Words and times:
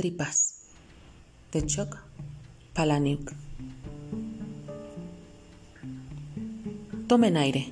tripas 0.00 0.54
de 1.52 1.66
Chuck 1.66 1.98
Palahniuk. 2.72 3.32
Tomen 7.06 7.36
aire, 7.36 7.70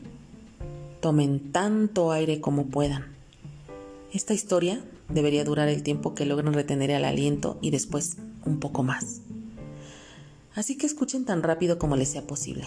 tomen 1.00 1.53
tanto 1.53 2.12
aire 2.12 2.43
como 2.43 2.67
puedan. 2.67 3.07
Esta 4.12 4.35
historia 4.35 4.85
debería 5.09 5.43
durar 5.43 5.68
el 5.68 5.82
tiempo 5.82 6.14
que 6.14 6.27
logren 6.27 6.53
retener 6.53 6.91
el 6.91 7.07
aliento 7.07 7.57
y 7.62 7.71
después 7.71 8.18
un 8.45 8.61
poco 8.61 8.82
más. 8.82 9.22
Así 10.54 10.76
que 10.76 10.85
escuchen 10.85 11.25
tan 11.25 11.43
rápido 11.43 11.79
como 11.79 11.96
les 11.96 12.11
sea 12.11 12.26
posible. 12.26 12.67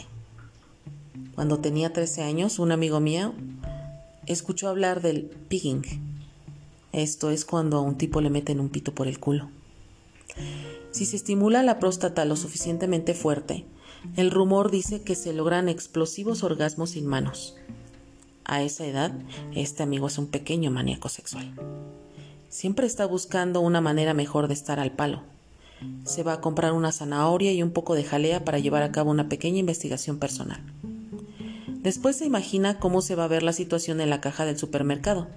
Cuando 1.36 1.60
tenía 1.60 1.94
13 1.94 2.24
años, 2.24 2.58
un 2.58 2.72
amigo 2.72 3.00
mío 3.00 3.36
escuchó 4.26 4.70
hablar 4.70 5.04
del 5.04 5.26
pigging. 5.50 6.11
Esto 6.94 7.32
es 7.32 7.46
cuando 7.46 7.78
a 7.78 7.82
un 7.82 7.98
tipo 7.98 8.22
le 8.22 8.30
meten 8.30 8.60
un 8.60 8.70
pito 8.70 8.94
por 8.94 9.08
el 9.08 9.20
culo. 9.20 9.50
Si 10.92 11.06
se 11.06 11.16
estimula 11.16 11.64
la 11.64 11.80
próstata 11.80 12.26
lo 12.26 12.36
suficientemente 12.36 13.14
fuerte, 13.14 13.66
el 14.18 14.32
rumor 14.32 14.72
dice 14.72 15.02
que 15.02 15.16
se 15.16 15.32
logran 15.32 15.70
explosivos 15.70 16.44
orgasmos 16.44 16.92
sin 16.92 17.06
manos. 17.06 17.56
A 18.44 18.64
esa 18.64 18.86
edad, 18.86 19.14
este 19.56 19.84
amigo 19.84 20.08
es 20.08 20.18
un 20.18 20.28
pequeño 20.28 20.72
maníaco 20.72 21.08
sexual. 21.08 21.54
Siempre 22.50 22.88
está 22.88 23.06
buscando 23.06 23.62
una 23.62 23.80
manera 23.80 24.14
mejor 24.14 24.50
de 24.50 24.54
estar 24.54 24.80
al 24.80 24.92
palo. 24.92 25.24
Se 26.04 26.24
va 26.24 26.34
a 26.34 26.42
comprar 26.42 26.74
una 26.74 26.92
zanahoria 26.92 27.54
y 27.54 27.64
un 27.64 27.72
poco 27.72 27.96
de 27.96 28.04
jalea 28.04 28.44
para 28.44 28.60
llevar 28.60 28.84
a 28.84 28.92
cabo 28.92 29.12
una 29.12 29.30
pequeña 29.30 29.60
investigación 29.60 30.20
personal. 30.20 30.62
Después 31.68 32.18
se 32.18 32.26
imagina 32.26 32.80
cómo 32.80 33.02
se 33.02 33.16
va 33.16 33.24
a 33.24 33.30
ver 33.30 33.44
la 33.44 33.54
situación 33.54 34.02
en 34.02 34.10
la 34.10 34.20
caja 34.20 34.46
del 34.46 34.58
supermercado. 34.58 35.28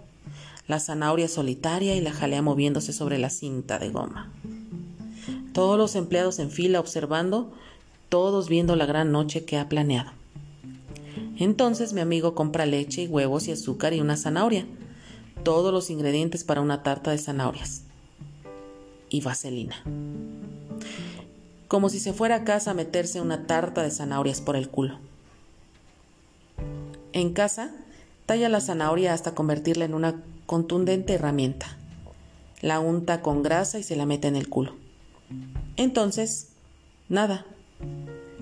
La 0.67 0.81
zanahoria 0.81 1.29
solitaria 1.29 1.95
y 1.95 2.01
la 2.01 2.13
jalea 2.13 2.41
moviéndose 2.41 2.93
sobre 2.93 3.19
la 3.19 3.29
cinta 3.29 3.79
de 3.79 3.91
goma. 3.91 4.33
Todos 5.53 5.79
los 5.79 5.95
empleados 5.95 6.39
en 6.39 6.51
fila 6.51 6.81
observando, 6.81 7.53
todos 8.09 8.49
viendo 8.49 8.75
la 8.75 8.87
gran 8.87 9.13
noche 9.13 9.45
que 9.45 9.59
ha 9.59 9.69
planeado. 9.69 10.11
Entonces 11.39 11.93
mi 11.93 12.01
amigo 12.01 12.35
compra 12.35 12.67
leche 12.67 13.03
y 13.03 13.07
huevos 13.09 13.49
y 13.49 13.53
azúcar 13.53 13.93
y 13.93 14.01
una 14.01 14.17
zanahoria. 14.17 14.67
Todos 15.43 15.73
los 15.73 15.91
ingredientes 15.91 16.45
para 16.45 16.61
una 16.61 16.83
tarta 16.83 17.11
de 17.11 17.19
zanahorias. 17.19 17.83
Y 19.11 19.21
vaselina. 19.21 19.77
Como 21.69 21.89
si 21.89 22.01
se 22.01 22.13
fuera 22.13 22.37
a 22.37 22.45
casa 22.45 22.71
a 22.71 22.75
meterse 22.75 23.21
una 23.21 23.47
tarta 23.47 23.83
de 23.83 23.91
zanahorias 23.91 24.41
por 24.41 24.57
el 24.57 24.69
culo. 24.69 24.99
En 27.13 27.33
casa, 27.33 27.73
talla 28.27 28.49
la 28.49 28.61
zanahoria 28.61 29.13
hasta 29.13 29.35
convertirla 29.35 29.85
en 29.85 29.95
una 29.95 30.23
contundente 30.47 31.15
herramienta. 31.15 31.77
La 32.61 32.81
unta 32.81 33.21
con 33.23 33.43
grasa 33.43 33.79
y 33.79 33.83
se 33.83 33.97
la 33.97 34.07
mete 34.07 34.29
en 34.29 34.37
el 34.37 34.49
culo. 34.49 34.75
Entonces, 35.77 36.49
nada, 37.09 37.45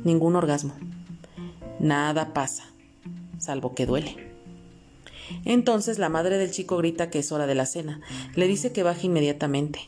ningún 0.05 0.37
orgasmo. 0.37 0.75
Nada 1.81 2.33
pasa, 2.33 2.65
salvo 3.39 3.75
que 3.75 3.87
duele. 3.87 4.33
Entonces 5.45 5.99
la 5.99 6.09
madre 6.09 6.39
del 6.39 6.51
chico 6.51 6.77
grita 6.77 7.11
que 7.11 7.21
es 7.21 7.33
hora 7.33 7.47
de 7.47 7.55
la 7.55 7.67
cena. 7.67 8.01
Le 8.35 8.47
dice 8.47 8.73
que 8.73 8.83
baje 8.83 9.07
inmediatamente. 9.07 9.81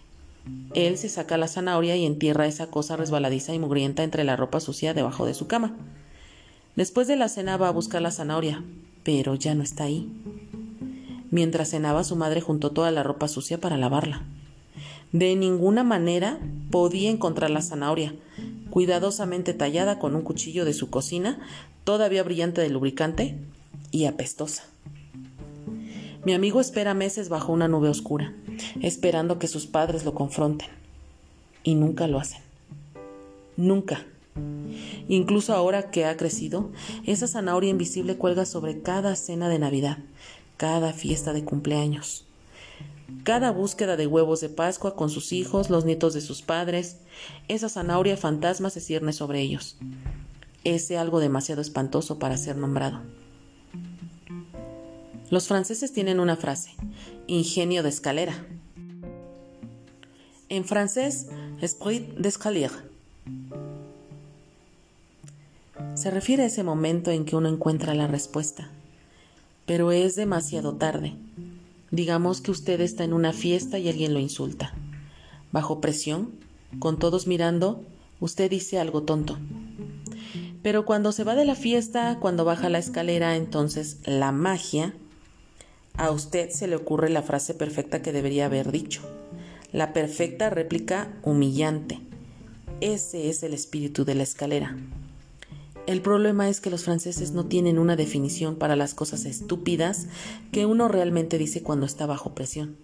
Él 0.75 0.99
se 0.99 1.09
saca 1.09 1.39
la 1.39 1.49
zanahoria 1.49 1.97
y 1.97 2.05
entierra 2.05 2.47
esa 2.47 2.67
cosa 2.67 2.97
resbaladiza 2.97 3.55
y 3.55 3.59
mugrienta 3.59 4.03
entre 4.03 4.25
la 4.25 4.37
ropa 4.37 4.61
sucia 4.61 4.95
debajo 4.95 5.27
de 5.27 5.35
su 5.35 5.47
cama. 5.47 5.75
Después 6.77 7.07
de 7.07 7.17
la 7.17 7.29
cena 7.29 7.57
va 7.57 7.69
a 7.69 7.73
buscar 7.73 8.03
la 8.03 8.11
zanahoria, 8.11 8.63
pero 9.05 9.35
ya 9.37 9.55
no 9.55 9.63
está 9.63 9.85
ahí. 9.85 10.11
Mientras 11.35 11.71
cenaba 11.71 12.05
su 12.05 12.15
madre 12.15 12.41
juntó 12.41 12.71
toda 12.71 12.93
la 12.93 13.03
ropa 13.03 13.27
sucia 13.27 13.61
para 13.61 13.77
lavarla. 13.77 14.23
De 15.11 15.35
ninguna 15.35 15.83
manera 15.83 16.39
podía 16.71 17.11
encontrar 17.11 17.51
la 17.51 17.61
zanahoria, 17.61 18.15
cuidadosamente 18.71 19.53
tallada 19.53 19.99
con 19.99 20.15
un 20.15 20.23
cuchillo 20.23 20.65
de 20.65 20.75
su 20.75 20.91
cocina, 20.91 21.41
todavía 21.83 22.23
brillante 22.23 22.61
de 22.61 22.71
lubricante 22.71 23.37
y 23.91 24.05
apestosa. 24.05 24.63
Mi 26.25 26.35
amigo 26.35 26.61
espera 26.61 26.95
meses 26.95 27.29
bajo 27.29 27.53
una 27.53 27.67
nube 27.67 27.89
oscura, 27.89 28.33
esperando 28.81 29.41
que 29.41 29.49
sus 29.49 29.67
padres 29.67 30.05
lo 30.05 30.15
confronten. 30.15 30.69
Y 31.65 31.75
nunca 31.75 32.07
lo 32.07 32.21
hacen. 32.21 32.43
Nunca. 33.57 34.07
Incluso 35.09 35.53
ahora 35.53 35.91
que 35.91 36.05
ha 36.05 36.17
crecido, 36.17 36.71
esa 37.07 37.27
zanahoria 37.27 37.71
invisible 37.71 38.19
cuelga 38.19 38.45
sobre 38.45 38.83
cada 38.83 39.17
cena 39.17 39.49
de 39.49 39.59
Navidad, 39.59 39.99
cada 40.65 40.95
fiesta 40.95 41.35
de 41.35 41.45
cumpleaños, 41.45 42.25
cada 43.23 43.53
búsqueda 43.53 43.99
de 43.99 44.07
huevos 44.07 44.41
de 44.41 44.49
Pascua 44.49 44.97
con 44.97 45.11
sus 45.11 45.31
hijos, 45.35 45.69
los 45.69 45.85
nietos 45.85 46.15
de 46.15 46.23
sus 46.23 46.41
padres, 46.41 47.01
esa 47.49 47.69
zanahoria 47.69 48.17
fantasma 48.17 48.71
se 48.71 48.81
cierne 48.81 49.13
sobre 49.13 49.43
ellos. 49.43 49.77
Ese 50.65 50.97
algo 50.97 51.21
demasiado 51.21 51.61
espantoso 51.61 52.19
para 52.19 52.39
ser 52.39 52.57
nombrado. 52.57 53.03
Los 55.29 55.49
franceses 55.49 55.93
tienen 55.93 56.19
una 56.19 56.35
frase, 56.35 56.71
ingenio 57.27 57.83
de 57.83 57.91
escalera. 57.91 58.47
En 60.49 60.65
francés, 60.65 61.27
esprit 61.61 62.09
d'escalier 62.15 62.71
se 65.93 66.11
refiere 66.11 66.45
a 66.45 66.47
ese 66.47 66.65
momento 66.65 67.11
en 67.11 67.27
que 67.27 67.37
uno 67.37 67.51
encuentra 67.51 67.95
la 67.95 68.07
respuesta. 68.07 68.71
Pero 69.67 69.93
es 69.93 70.17
demasiado 70.17 70.75
tarde. 70.75 71.15
Digamos 71.91 72.41
que 72.41 72.51
usted 72.51 72.81
está 72.81 73.05
en 73.05 73.13
una 73.13 73.33
fiesta 73.33 73.79
y 73.79 73.89
alguien 73.89 74.15
lo 74.15 74.21
insulta. 74.21 74.75
Bajo 75.53 75.81
presión, 75.81 76.33
con 76.79 76.99
todos 76.99 77.27
mirando, 77.27 77.85
usted 78.21 78.51
dice 78.51 78.79
algo 78.79 79.03
tonto. 79.05 79.39
Pero 80.63 80.85
cuando 80.85 81.13
se 81.13 81.25
va 81.25 81.35
de 81.35 81.45
la 81.45 81.55
fiesta, 81.55 82.19
cuando 82.21 82.45
baja 82.45 82.69
la 82.69 82.79
escalera, 82.79 83.37
entonces 83.37 83.99
la 84.07 84.33
magia, 84.33 84.95
a 85.97 86.11
usted 86.11 86.51
se 86.51 86.67
le 86.67 86.75
ocurre 86.75 87.11
la 87.11 87.23
frase 87.23 87.55
perfecta 87.55 88.03
que 88.03 88.13
debería 88.13 88.47
haber 88.47 88.73
dicho. 88.73 89.03
La 89.73 89.93
perfecta 89.93 90.51
réplica 90.51 91.13
humillante. 91.23 92.01
Ese 92.81 93.29
es 93.29 93.43
el 93.43 93.55
espíritu 93.55 94.05
de 94.05 94.15
la 94.15 94.23
escalera. 94.23 94.77
El 95.87 96.01
problema 96.01 96.49
es 96.49 96.63
que 96.63 96.71
los 96.71 96.85
franceses 96.85 97.33
no 97.33 97.45
tienen 97.45 97.79
una 97.79 97.95
definición 97.95 98.57
para 98.57 98.75
las 98.75 98.95
cosas 98.95 99.27
estúpidas 99.27 100.07
que 100.51 100.65
uno 100.65 100.89
realmente 100.89 101.37
dice 101.37 101.63
cuando 101.63 101.85
está 101.85 102.07
bajo 102.07 102.35
presión. 102.35 102.77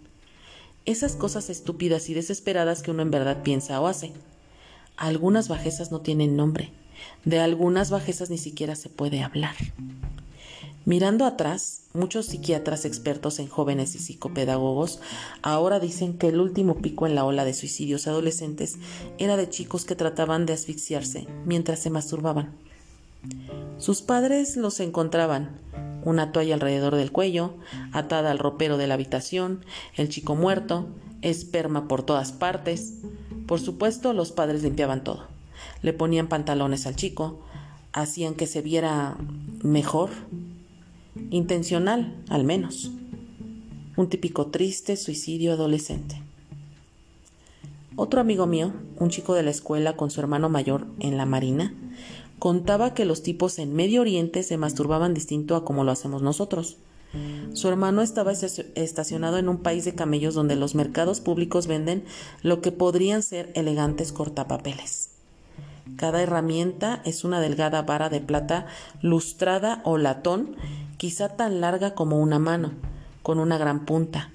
Esas 0.85 1.15
cosas 1.15 1.49
estúpidas 1.49 2.09
y 2.09 2.13
desesperadas 2.13 2.83
que 2.83 2.91
uno 2.91 3.01
en 3.01 3.09
verdad 3.09 3.41
piensa 3.41 3.81
o 3.81 3.87
hace. 3.87 4.13
Algunas 4.97 5.47
bajezas 5.47 5.91
no 5.91 6.01
tienen 6.01 6.35
nombre. 6.35 6.71
De 7.25 7.39
algunas 7.39 7.89
bajezas 7.89 8.29
ni 8.29 8.37
siquiera 8.37 8.75
se 8.75 8.89
puede 8.89 9.23
hablar. 9.23 9.55
Mirando 10.85 11.25
atrás, 11.25 11.83
muchos 11.93 12.27
psiquiatras 12.27 12.85
expertos 12.85 13.39
en 13.39 13.47
jóvenes 13.47 13.95
y 13.95 13.99
psicopedagogos 13.99 14.99
ahora 15.41 15.79
dicen 15.79 16.19
que 16.19 16.27
el 16.27 16.39
último 16.39 16.75
pico 16.77 17.07
en 17.07 17.15
la 17.15 17.25
ola 17.25 17.45
de 17.45 17.55
suicidios 17.55 18.05
adolescentes 18.05 18.77
era 19.17 19.37
de 19.37 19.49
chicos 19.49 19.85
que 19.85 19.95
trataban 19.95 20.45
de 20.45 20.53
asfixiarse 20.53 21.27
mientras 21.45 21.79
se 21.79 21.89
masturbaban. 21.89 22.70
Sus 23.77 24.01
padres 24.01 24.57
los 24.57 24.79
encontraban, 24.79 25.59
una 26.03 26.31
toalla 26.31 26.55
alrededor 26.55 26.95
del 26.95 27.11
cuello, 27.11 27.55
atada 27.91 28.31
al 28.31 28.39
ropero 28.39 28.77
de 28.77 28.87
la 28.87 28.95
habitación, 28.95 29.63
el 29.95 30.09
chico 30.09 30.35
muerto, 30.35 30.87
esperma 31.21 31.87
por 31.87 32.03
todas 32.03 32.31
partes. 32.31 32.99
Por 33.47 33.59
supuesto, 33.59 34.13
los 34.13 34.31
padres 34.31 34.63
limpiaban 34.63 35.03
todo. 35.03 35.27
Le 35.81 35.93
ponían 35.93 36.27
pantalones 36.27 36.87
al 36.87 36.95
chico, 36.95 37.41
hacían 37.93 38.35
que 38.35 38.47
se 38.47 38.61
viera 38.61 39.17
mejor, 39.63 40.09
intencional 41.29 42.15
al 42.29 42.43
menos. 42.43 42.91
Un 43.97 44.09
típico 44.09 44.47
triste 44.47 44.95
suicidio 44.95 45.53
adolescente. 45.53 46.21
Otro 47.95 48.21
amigo 48.21 48.47
mío, 48.47 48.71
un 48.97 49.09
chico 49.09 49.33
de 49.33 49.43
la 49.43 49.51
escuela 49.51 49.97
con 49.97 50.09
su 50.09 50.21
hermano 50.21 50.49
mayor 50.49 50.87
en 50.99 51.17
la 51.17 51.25
marina, 51.25 51.73
contaba 52.41 52.95
que 52.95 53.05
los 53.05 53.21
tipos 53.21 53.59
en 53.59 53.75
Medio 53.75 54.01
Oriente 54.01 54.41
se 54.41 54.57
masturbaban 54.57 55.13
distinto 55.13 55.55
a 55.55 55.63
como 55.63 55.83
lo 55.83 55.91
hacemos 55.91 56.23
nosotros. 56.23 56.77
Su 57.53 57.67
hermano 57.67 58.01
estaba 58.01 58.31
estacionado 58.31 59.37
en 59.37 59.47
un 59.47 59.59
país 59.59 59.85
de 59.85 59.93
camellos 59.93 60.33
donde 60.33 60.55
los 60.55 60.73
mercados 60.73 61.21
públicos 61.21 61.67
venden 61.67 62.03
lo 62.41 62.59
que 62.59 62.71
podrían 62.71 63.21
ser 63.21 63.51
elegantes 63.53 64.11
cortapapeles. 64.11 65.11
Cada 65.97 66.23
herramienta 66.23 67.03
es 67.05 67.23
una 67.23 67.41
delgada 67.41 67.83
vara 67.83 68.09
de 68.09 68.21
plata 68.21 68.65
lustrada 69.03 69.83
o 69.85 69.99
latón, 69.99 70.55
quizá 70.97 71.29
tan 71.29 71.61
larga 71.61 71.93
como 71.93 72.17
una 72.17 72.39
mano, 72.39 72.71
con 73.21 73.37
una 73.37 73.59
gran 73.59 73.85
punta, 73.85 74.31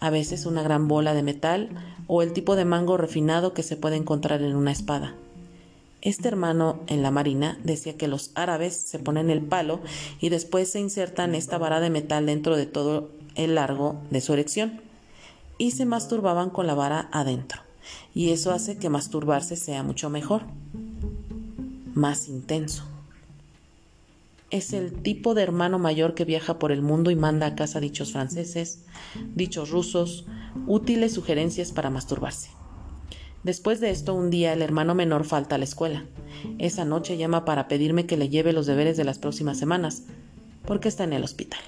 a 0.00 0.08
veces 0.08 0.46
una 0.46 0.62
gran 0.62 0.88
bola 0.88 1.12
de 1.12 1.22
metal 1.22 1.68
o 2.06 2.22
el 2.22 2.32
tipo 2.32 2.56
de 2.56 2.64
mango 2.64 2.96
refinado 2.96 3.52
que 3.52 3.62
se 3.62 3.76
puede 3.76 3.96
encontrar 3.96 4.40
en 4.40 4.56
una 4.56 4.72
espada. 4.72 5.14
Este 6.02 6.28
hermano 6.28 6.80
en 6.86 7.02
la 7.02 7.10
marina 7.10 7.58
decía 7.62 7.96
que 7.96 8.08
los 8.08 8.30
árabes 8.34 8.74
se 8.74 8.98
ponen 8.98 9.28
el 9.30 9.42
palo 9.42 9.80
y 10.18 10.30
después 10.30 10.70
se 10.70 10.80
insertan 10.80 11.34
esta 11.34 11.58
vara 11.58 11.80
de 11.80 11.90
metal 11.90 12.26
dentro 12.26 12.56
de 12.56 12.66
todo 12.66 13.10
el 13.34 13.54
largo 13.54 14.00
de 14.10 14.20
su 14.20 14.32
erección 14.32 14.80
y 15.58 15.72
se 15.72 15.84
masturbaban 15.84 16.48
con 16.48 16.66
la 16.66 16.74
vara 16.74 17.10
adentro, 17.12 17.60
y 18.14 18.30
eso 18.30 18.50
hace 18.50 18.78
que 18.78 18.88
masturbarse 18.88 19.56
sea 19.56 19.82
mucho 19.82 20.08
mejor, 20.08 20.44
más 21.92 22.28
intenso. 22.28 22.84
Es 24.50 24.72
el 24.72 25.02
tipo 25.02 25.34
de 25.34 25.42
hermano 25.42 25.78
mayor 25.78 26.14
que 26.14 26.24
viaja 26.24 26.58
por 26.58 26.72
el 26.72 26.80
mundo 26.80 27.10
y 27.10 27.14
manda 27.14 27.46
a 27.46 27.54
casa 27.54 27.78
dichos 27.78 28.12
franceses, 28.12 28.84
dichos 29.34 29.68
rusos, 29.68 30.24
útiles 30.66 31.12
sugerencias 31.12 31.72
para 31.72 31.90
masturbarse. 31.90 32.48
Después 33.42 33.80
de 33.80 33.90
esto, 33.90 34.14
un 34.14 34.30
día 34.30 34.52
el 34.52 34.60
hermano 34.60 34.94
menor 34.94 35.24
falta 35.24 35.54
a 35.54 35.58
la 35.58 35.64
escuela. 35.64 36.04
Esa 36.58 36.84
noche 36.84 37.16
llama 37.16 37.44
para 37.44 37.68
pedirme 37.68 38.06
que 38.06 38.18
le 38.18 38.28
lleve 38.28 38.52
los 38.52 38.66
deberes 38.66 38.96
de 38.96 39.04
las 39.04 39.18
próximas 39.18 39.58
semanas, 39.58 40.02
porque 40.66 40.88
está 40.88 41.04
en 41.04 41.14
el 41.14 41.24
hospital. 41.24 41.60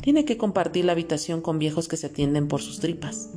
Tiene 0.00 0.24
que 0.24 0.38
compartir 0.38 0.86
la 0.86 0.92
habitación 0.92 1.42
con 1.42 1.58
viejos 1.58 1.88
que 1.88 1.98
se 1.98 2.06
atienden 2.06 2.48
por 2.48 2.62
sus 2.62 2.80
tripas. 2.80 3.28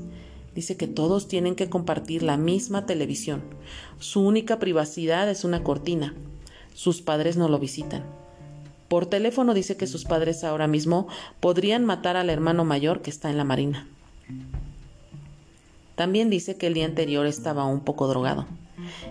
Dice 0.55 0.77
que 0.77 0.87
todos 0.87 1.27
tienen 1.27 1.55
que 1.55 1.69
compartir 1.69 2.23
la 2.23 2.37
misma 2.37 2.85
televisión. 2.85 3.41
Su 3.99 4.21
única 4.21 4.59
privacidad 4.59 5.29
es 5.29 5.43
una 5.43 5.63
cortina. 5.63 6.13
Sus 6.73 7.01
padres 7.01 7.35
no 7.35 7.49
lo 7.49 7.59
visitan. 7.59 8.03
Por 8.87 9.05
teléfono 9.05 9.53
dice 9.53 9.77
que 9.77 9.87
sus 9.87 10.05
padres 10.05 10.43
ahora 10.43 10.67
mismo 10.67 11.07
podrían 11.39 11.85
matar 11.85 12.17
al 12.17 12.29
hermano 12.29 12.65
mayor 12.65 13.01
que 13.01 13.09
está 13.09 13.29
en 13.29 13.37
la 13.37 13.45
marina. 13.45 13.87
También 16.01 16.31
dice 16.31 16.57
que 16.57 16.65
el 16.65 16.73
día 16.73 16.85
anterior 16.85 17.27
estaba 17.27 17.67
un 17.67 17.81
poco 17.81 18.07
drogado. 18.07 18.47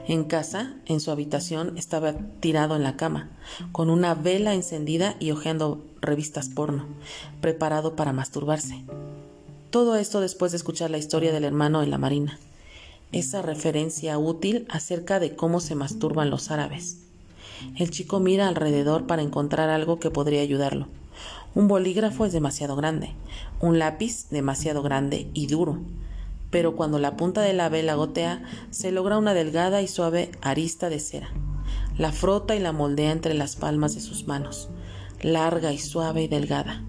En 0.09 0.25
casa, 0.25 0.75
en 0.87 0.99
su 0.99 1.13
habitación, 1.13 1.79
estaba 1.79 2.15
tirado 2.41 2.75
en 2.75 2.83
la 2.83 2.97
cama, 2.97 3.31
con 3.71 3.91
una 3.91 4.17
vela 4.17 4.55
encendida 4.55 5.15
y 5.21 5.31
hojeando 5.31 5.85
revistas 6.01 6.49
porno, 6.49 6.87
preparado 7.41 7.95
para 7.95 8.13
masturbarse. 8.13 8.83
Todo 9.71 9.95
esto 9.95 10.21
después 10.21 10.51
de 10.51 10.57
escuchar 10.57 10.91
la 10.91 10.99
historia 10.99 11.31
del 11.31 11.45
hermano 11.45 11.81
en 11.85 11.93
la 11.93 11.99
marina. 11.99 12.41
Esa 13.13 13.41
referencia 13.41 14.19
útil 14.19 14.67
acerca 14.69 15.21
de 15.21 15.37
cómo 15.37 15.61
se 15.61 15.77
masturban 15.77 16.29
los 16.29 16.51
árabes. 16.51 17.03
El 17.79 17.93
chico 17.93 18.19
mira 18.19 18.49
alrededor 18.49 19.07
para 19.07 19.23
encontrar 19.23 19.69
algo 19.69 20.01
que 20.01 20.11
podría 20.11 20.41
ayudarlo. 20.41 20.89
Un 21.55 21.69
bolígrafo 21.69 22.27
es 22.27 22.33
demasiado 22.33 22.75
grande, 22.75 23.13
un 23.61 23.79
lápiz 23.79 24.29
demasiado 24.31 24.83
grande 24.83 25.31
y 25.35 25.47
duro, 25.47 25.79
pero 26.51 26.75
cuando 26.75 26.99
la 26.99 27.17
punta 27.17 27.43
de 27.43 27.53
la 27.53 27.69
vela 27.69 27.95
gotea, 27.95 28.43
se 28.71 28.91
logra 28.93 29.19
una 29.19 29.35
delgada 29.35 29.83
y 29.83 29.89
suave 29.89 30.33
arista 30.43 30.91
de 30.91 30.99
cera. 30.99 31.31
La 31.97 32.13
frota 32.13 32.57
y 32.57 32.61
la 32.61 32.73
moldea 32.73 33.13
entre 33.13 33.35
las 33.35 33.57
palmas 33.57 33.95
de 33.95 34.01
sus 34.01 34.27
manos, 34.27 34.69
larga 35.23 35.73
y 35.73 35.79
suave 35.79 36.23
y 36.25 36.29
delgada. 36.29 36.83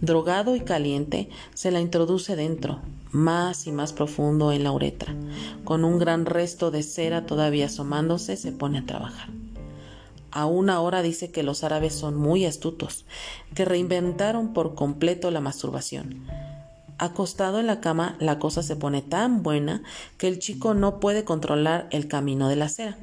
Drogado 0.00 0.56
y 0.56 0.60
caliente, 0.60 1.28
se 1.54 1.70
la 1.70 1.80
introduce 1.80 2.36
dentro, 2.36 2.80
más 3.10 3.66
y 3.66 3.72
más 3.72 3.92
profundo 3.92 4.52
en 4.52 4.64
la 4.64 4.72
uretra. 4.72 5.14
Con 5.64 5.84
un 5.84 5.98
gran 5.98 6.26
resto 6.26 6.70
de 6.70 6.82
cera 6.82 7.26
todavía 7.26 7.66
asomándose, 7.66 8.36
se 8.36 8.52
pone 8.52 8.78
a 8.78 8.86
trabajar. 8.86 9.28
Aún 10.30 10.68
ahora 10.68 11.02
dice 11.02 11.30
que 11.30 11.44
los 11.44 11.62
árabes 11.62 11.94
son 11.94 12.16
muy 12.16 12.44
astutos, 12.44 13.04
que 13.54 13.64
reinventaron 13.64 14.52
por 14.52 14.74
completo 14.74 15.30
la 15.30 15.40
masturbación 15.40 16.26
Acostado 16.98 17.58
en 17.58 17.66
la 17.66 17.80
cama, 17.80 18.16
la 18.20 18.38
cosa 18.38 18.62
se 18.62 18.76
pone 18.76 19.02
tan 19.02 19.42
buena 19.42 19.82
que 20.16 20.28
el 20.28 20.38
chico 20.38 20.74
no 20.74 21.00
puede 21.00 21.24
controlar 21.24 21.88
el 21.90 22.06
camino 22.06 22.48
de 22.48 22.56
la 22.56 22.68
cera. 22.68 22.98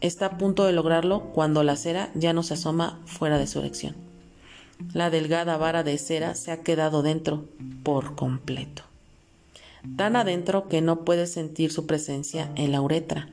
Está 0.00 0.26
a 0.26 0.38
punto 0.38 0.64
de 0.64 0.72
lograrlo 0.72 1.30
cuando 1.32 1.62
la 1.62 1.76
cera 1.76 2.10
ya 2.14 2.32
no 2.32 2.42
se 2.42 2.54
asoma 2.54 2.98
fuera 3.04 3.38
de 3.38 3.46
su 3.46 3.58
erección. 3.58 3.96
La 4.94 5.10
delgada 5.10 5.58
vara 5.58 5.82
de 5.82 5.98
cera 5.98 6.34
se 6.34 6.52
ha 6.52 6.62
quedado 6.62 7.02
dentro 7.02 7.44
por 7.82 8.14
completo. 8.14 8.82
Tan 9.96 10.16
adentro 10.16 10.68
que 10.68 10.80
no 10.80 11.04
puede 11.04 11.26
sentir 11.26 11.70
su 11.72 11.86
presencia 11.86 12.50
en 12.54 12.72
la 12.72 12.80
uretra. 12.80 13.28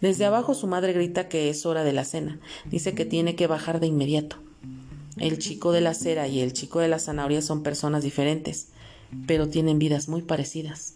Desde 0.00 0.24
abajo 0.24 0.54
su 0.54 0.68
madre 0.68 0.92
grita 0.92 1.28
que 1.28 1.50
es 1.50 1.66
hora 1.66 1.82
de 1.82 1.92
la 1.92 2.04
cena. 2.04 2.38
Dice 2.64 2.94
que 2.94 3.04
tiene 3.04 3.34
que 3.34 3.48
bajar 3.48 3.80
de 3.80 3.88
inmediato. 3.88 4.36
El 5.16 5.38
chico 5.38 5.72
de 5.72 5.80
la 5.80 5.94
cera 5.94 6.28
y 6.28 6.40
el 6.40 6.52
chico 6.52 6.80
de 6.80 6.88
la 6.88 6.98
zanahoria 6.98 7.42
son 7.42 7.62
personas 7.62 8.02
diferentes, 8.02 8.68
pero 9.26 9.48
tienen 9.48 9.78
vidas 9.78 10.08
muy 10.08 10.22
parecidas. 10.22 10.94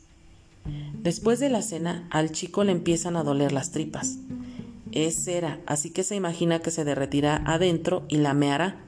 Después 1.02 1.38
de 1.38 1.50
la 1.50 1.62
cena, 1.62 2.08
al 2.10 2.32
chico 2.32 2.64
le 2.64 2.72
empiezan 2.72 3.16
a 3.16 3.22
doler 3.22 3.52
las 3.52 3.70
tripas. 3.70 4.18
Es 4.92 5.24
cera, 5.24 5.60
así 5.66 5.90
que 5.90 6.02
se 6.02 6.16
imagina 6.16 6.60
que 6.60 6.70
se 6.70 6.84
derretirá 6.84 7.42
adentro 7.46 8.04
y 8.08 8.16
la 8.16 8.34
meará. 8.34 8.80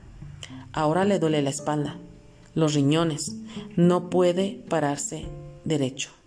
Ahora 0.72 1.04
le 1.04 1.18
duele 1.18 1.42
la 1.42 1.50
espalda, 1.50 1.96
los 2.54 2.74
riñones, 2.74 3.36
no 3.76 4.10
puede 4.10 4.64
pararse 4.68 5.26
derecho. 5.64 6.17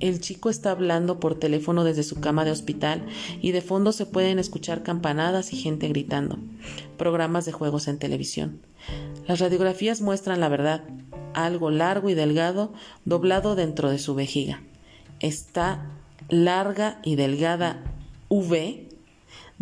El 0.00 0.20
chico 0.20 0.50
está 0.50 0.72
hablando 0.72 1.20
por 1.20 1.38
teléfono 1.38 1.84
desde 1.84 2.02
su 2.02 2.20
cama 2.20 2.44
de 2.44 2.50
hospital 2.50 3.06
y 3.40 3.52
de 3.52 3.60
fondo 3.60 3.92
se 3.92 4.06
pueden 4.06 4.38
escuchar 4.38 4.82
campanadas 4.82 5.52
y 5.52 5.56
gente 5.56 5.88
gritando. 5.88 6.38
Programas 6.96 7.44
de 7.44 7.52
juegos 7.52 7.86
en 7.86 7.98
televisión. 7.98 8.60
Las 9.28 9.38
radiografías 9.38 10.00
muestran 10.00 10.40
la 10.40 10.48
verdad, 10.48 10.82
algo 11.34 11.70
largo 11.70 12.10
y 12.10 12.14
delgado 12.14 12.72
doblado 13.04 13.54
dentro 13.54 13.90
de 13.90 13.98
su 13.98 14.14
vejiga. 14.14 14.62
Está 15.20 15.90
larga 16.28 17.00
y 17.04 17.14
delgada 17.14 17.84
V 18.28 18.88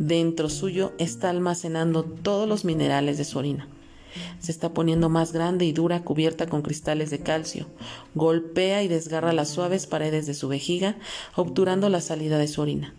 dentro 0.00 0.48
suyo 0.48 0.92
está 0.96 1.28
almacenando 1.28 2.04
todos 2.04 2.48
los 2.48 2.64
minerales 2.64 3.18
de 3.18 3.24
su 3.24 3.38
orina. 3.38 3.68
Se 4.38 4.52
está 4.52 4.72
poniendo 4.72 5.08
más 5.08 5.32
grande 5.32 5.64
y 5.64 5.72
dura, 5.72 6.02
cubierta 6.02 6.46
con 6.46 6.62
cristales 6.62 7.10
de 7.10 7.20
calcio. 7.20 7.66
Golpea 8.14 8.82
y 8.82 8.88
desgarra 8.88 9.32
las 9.32 9.50
suaves 9.50 9.86
paredes 9.86 10.26
de 10.26 10.34
su 10.34 10.48
vejiga, 10.48 10.96
obturando 11.36 11.88
la 11.88 12.00
salida 12.00 12.38
de 12.38 12.48
su 12.48 12.62
orina. 12.62 12.94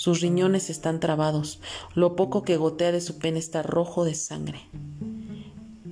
Sus 0.00 0.22
riñones 0.22 0.70
están 0.70 0.98
trabados. 0.98 1.60
Lo 1.94 2.16
poco 2.16 2.42
que 2.42 2.56
gotea 2.56 2.90
de 2.90 3.02
su 3.02 3.18
pene 3.18 3.38
está 3.38 3.62
rojo 3.62 4.06
de 4.06 4.14
sangre. 4.14 4.60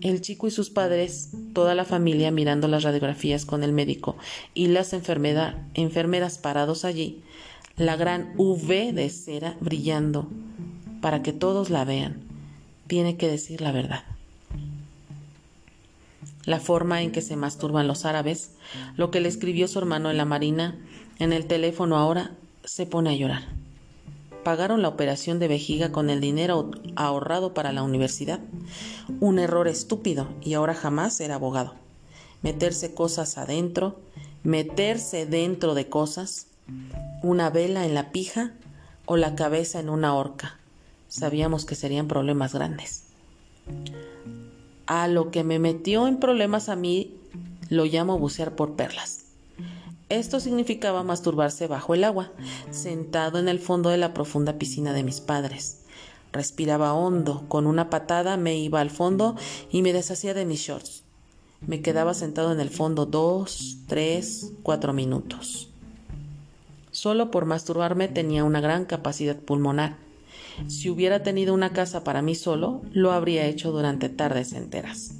El 0.01 0.23
chico 0.23 0.47
y 0.47 0.51
sus 0.51 0.71
padres, 0.71 1.31
toda 1.53 1.75
la 1.75 1.85
familia 1.85 2.31
mirando 2.31 2.69
las 2.69 2.85
radiografías 2.85 3.45
con 3.45 3.63
el 3.63 3.73
médico 3.73 4.17
y 4.55 4.69
las 4.69 4.95
enfermeras 4.95 6.39
parados 6.39 6.87
allí, 6.87 7.23
la 7.77 7.97
gran 7.97 8.33
V 8.39 8.93
de 8.95 9.11
cera 9.11 9.59
brillando 9.61 10.29
para 11.03 11.23
que 11.23 11.35
todos 11.35 11.69
la 11.69 11.85
vean. 11.85 12.23
Tiene 12.87 13.19
que 13.19 13.29
decir 13.29 13.61
la 13.61 13.73
verdad 13.73 14.05
la 16.49 16.61
forma 16.61 17.03
en 17.03 17.13
que 17.13 17.21
se 17.21 17.37
masturban 17.37 17.87
los 17.87 18.07
árabes, 18.07 18.53
lo 18.97 19.11
que 19.11 19.21
le 19.21 19.29
escribió 19.29 19.69
su 19.69 19.79
hermano 19.79 20.11
en 20.11 20.17
la 20.17 20.25
marina, 20.25 20.79
en 21.19 21.35
el 21.35 21.47
teléfono 21.47 21.99
ahora, 21.99 22.31
se 22.65 22.87
pone 22.87 23.11
a 23.11 23.15
llorar. 23.15 23.49
Pagaron 24.45 24.81
la 24.81 24.89
operación 24.89 25.41
de 25.41 25.49
vejiga 25.49 25.93
con 25.93 26.09
el 26.09 26.23
dinero 26.23 26.71
ahorrado 26.97 27.53
para 27.53 27.73
la 27.73 27.83
universidad. 27.83 28.41
Un 29.21 29.39
error 29.39 29.69
estúpido 29.69 30.27
y 30.41 30.55
ahora 30.55 30.73
jamás 30.73 31.13
será 31.13 31.35
abogado. 31.35 31.75
Meterse 32.41 32.95
cosas 32.95 33.37
adentro, 33.37 34.01
meterse 34.43 35.27
dentro 35.27 35.75
de 35.75 35.91
cosas, 35.91 36.47
una 37.23 37.51
vela 37.51 37.85
en 37.85 37.93
la 37.93 38.11
pija 38.11 38.55
o 39.05 39.19
la 39.19 39.35
cabeza 39.35 39.81
en 39.81 39.91
una 39.91 40.15
horca. 40.15 40.57
Sabíamos 41.09 41.67
que 41.67 41.75
serían 41.75 42.09
problemas 42.09 42.55
grandes 42.55 43.05
a 44.89 45.07
lo 45.07 45.31
que 45.31 45.45
me 45.45 45.59
metió 45.59 46.09
en 46.09 46.19
problemas 46.19 46.71
a 46.71 46.75
mí 46.75 47.15
lo 47.69 47.85
llamo 47.85 48.19
bucear 48.19 48.57
por 48.57 48.73
perlas. 48.73 49.27
Esto 50.09 50.41
significaba 50.41 51.03
masturbarse 51.03 51.67
bajo 51.67 51.93
el 51.93 52.05
agua, 52.05 52.33
sentado 52.71 53.39
en 53.39 53.49
el 53.49 53.59
fondo 53.59 53.91
de 53.91 53.99
la 53.99 54.15
profunda 54.15 54.55
piscina 54.55 54.95
de 54.95 55.03
mis 55.03 55.21
padres. 55.21 55.83
Respiraba 56.33 56.95
hondo, 56.95 57.45
con 57.49 57.67
una 57.67 57.91
patada 57.91 58.39
me 58.39 58.57
iba 58.57 58.81
al 58.81 58.89
fondo 58.89 59.37
y 59.71 59.83
me 59.83 59.93
deshacía 59.93 60.33
de 60.33 60.47
mis 60.47 60.61
shorts. 60.61 61.03
Me 61.61 61.83
quedaba 61.83 62.15
sentado 62.15 62.51
en 62.51 62.61
el 62.61 62.71
fondo 62.71 63.05
dos, 63.05 63.77
tres, 63.89 64.53
cuatro 64.63 64.95
minutos. 64.95 65.69
Solo 66.93 67.31
por 67.31 67.45
masturbarme 67.45 68.09
tenía 68.09 68.43
una 68.43 68.63
gran 68.63 68.87
capacidad 68.87 69.37
pulmonar 69.37 70.08
si 70.67 70.91
hubiera 70.91 71.23
tenido 71.23 71.55
una 71.55 71.73
casa 71.73 72.05
para 72.05 72.23
mí 72.23 72.35
solo, 72.35 72.83
lo 72.93 73.13
habría 73.13 73.47
hecho 73.47 73.73
durante 73.73 74.09
tardes 74.09 74.53
enteras. 74.53 75.15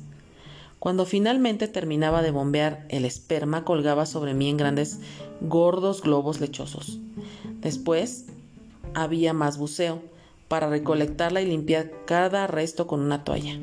Cuando 0.79 1.07
finalmente 1.07 1.67
terminaba 1.67 2.23
de 2.23 2.31
bombear, 2.31 2.87
el 2.89 3.05
esperma 3.05 3.65
colgaba 3.65 4.07
sobre 4.07 4.35
mí 4.35 4.49
en 4.49 4.57
grandes, 4.57 5.01
gordos 5.41 6.03
globos 6.03 6.41
lechosos. 6.41 6.99
Después 7.61 8.27
había 8.95 9.33
más 9.33 9.59
buceo, 9.59 10.01
para 10.49 10.69
recolectarla 10.69 11.43
y 11.43 11.47
limpiar 11.47 11.93
cada 12.07 12.47
resto 12.47 12.87
con 12.87 13.01
una 13.01 13.23
toalla. 13.23 13.59